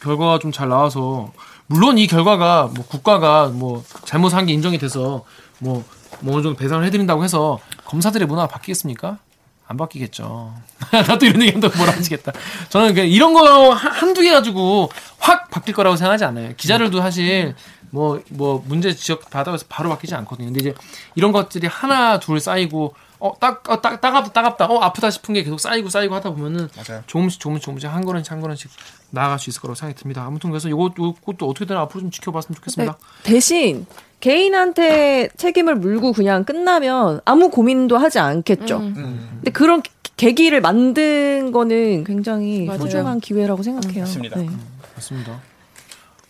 [0.01, 1.33] 결과가 좀 잘 나와서
[1.67, 5.25] 물론 이 결과가 뭐 국가가 뭐 잘못한 게 인정이 돼서
[5.59, 5.85] 뭐,
[6.21, 9.19] 뭐 어느 정도 배상을 해드린다고 해서 검사들의 문화가 바뀌겠습니까?
[9.67, 10.55] 안 바뀌겠죠.
[10.93, 12.33] 나도 이런 얘기 한다고 뭐라 하시겠다.
[12.69, 16.53] 저는 그냥 이런 거 한- 한두 개 가지고 확 바뀔 거라고 생각하지 않아요.
[16.57, 17.55] 기자들도 사실
[17.91, 20.49] 뭐, 뭐, 문제 지적 받아서 바로 바뀌지 않거든요.
[20.49, 20.75] 근데 이제
[21.15, 25.43] 이런 것들이 하나, 둘 쌓이고, 어, 딱, 어, 딱, 따갑다, 따갑다, 어, 아프다 싶은 게
[25.45, 27.03] 계속 쌓이고 쌓이고 하다 보면은 맞아요.
[27.07, 28.71] 조금씩 조금씩 조금씩 한 걸음씩 한 걸음씩
[29.11, 30.25] 나아갈 수 있을 거라고 생각이 듭니다.
[30.25, 32.93] 아무튼 그래서 이것, 이것도 어떻게든 앞으로 좀 지켜봤으면 좋겠습니다.
[32.93, 33.87] 네, 대신
[34.21, 38.79] 개인한테 책임을 물고 그냥 끝나면 아무 고민도 하지 않겠죠.
[38.79, 39.29] 음.
[39.37, 42.81] 근데 그런 기- 계기를 만든 거는 굉장히 맞아요.
[42.81, 44.01] 소중한 기회라고 생각해요.
[44.05, 44.37] 맞습니다.
[44.39, 44.49] 네.
[44.97, 45.41] 맞습니다.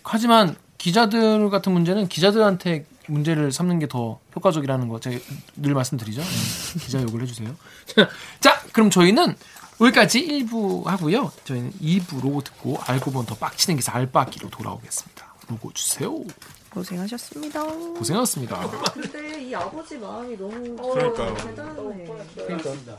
[0.03, 5.17] 하지만 기자들 같은 문제는 기자들한테 문제를 삼는 게 더 효과적이라는 거 제가
[5.55, 6.21] 늘 말씀드리죠.
[6.21, 7.55] 네, 기자 욕을 해주세요.
[8.41, 9.35] 자, 그럼 저희는
[9.79, 11.31] 여기까지 1부 하고요.
[11.43, 15.33] 저희는 2부로 듣고 알고 보면 더 빡치는 기사 알바기로 돌아오겠습니다.
[15.49, 16.13] 로고 주세요.
[16.71, 17.63] 고생하셨습니다.
[17.63, 18.69] 고생하셨습니다.
[18.93, 21.35] 근데 이 아버지 마음이 너무 그러니까요.
[21.37, 22.05] 대단해.
[22.35, 22.97] 그러니까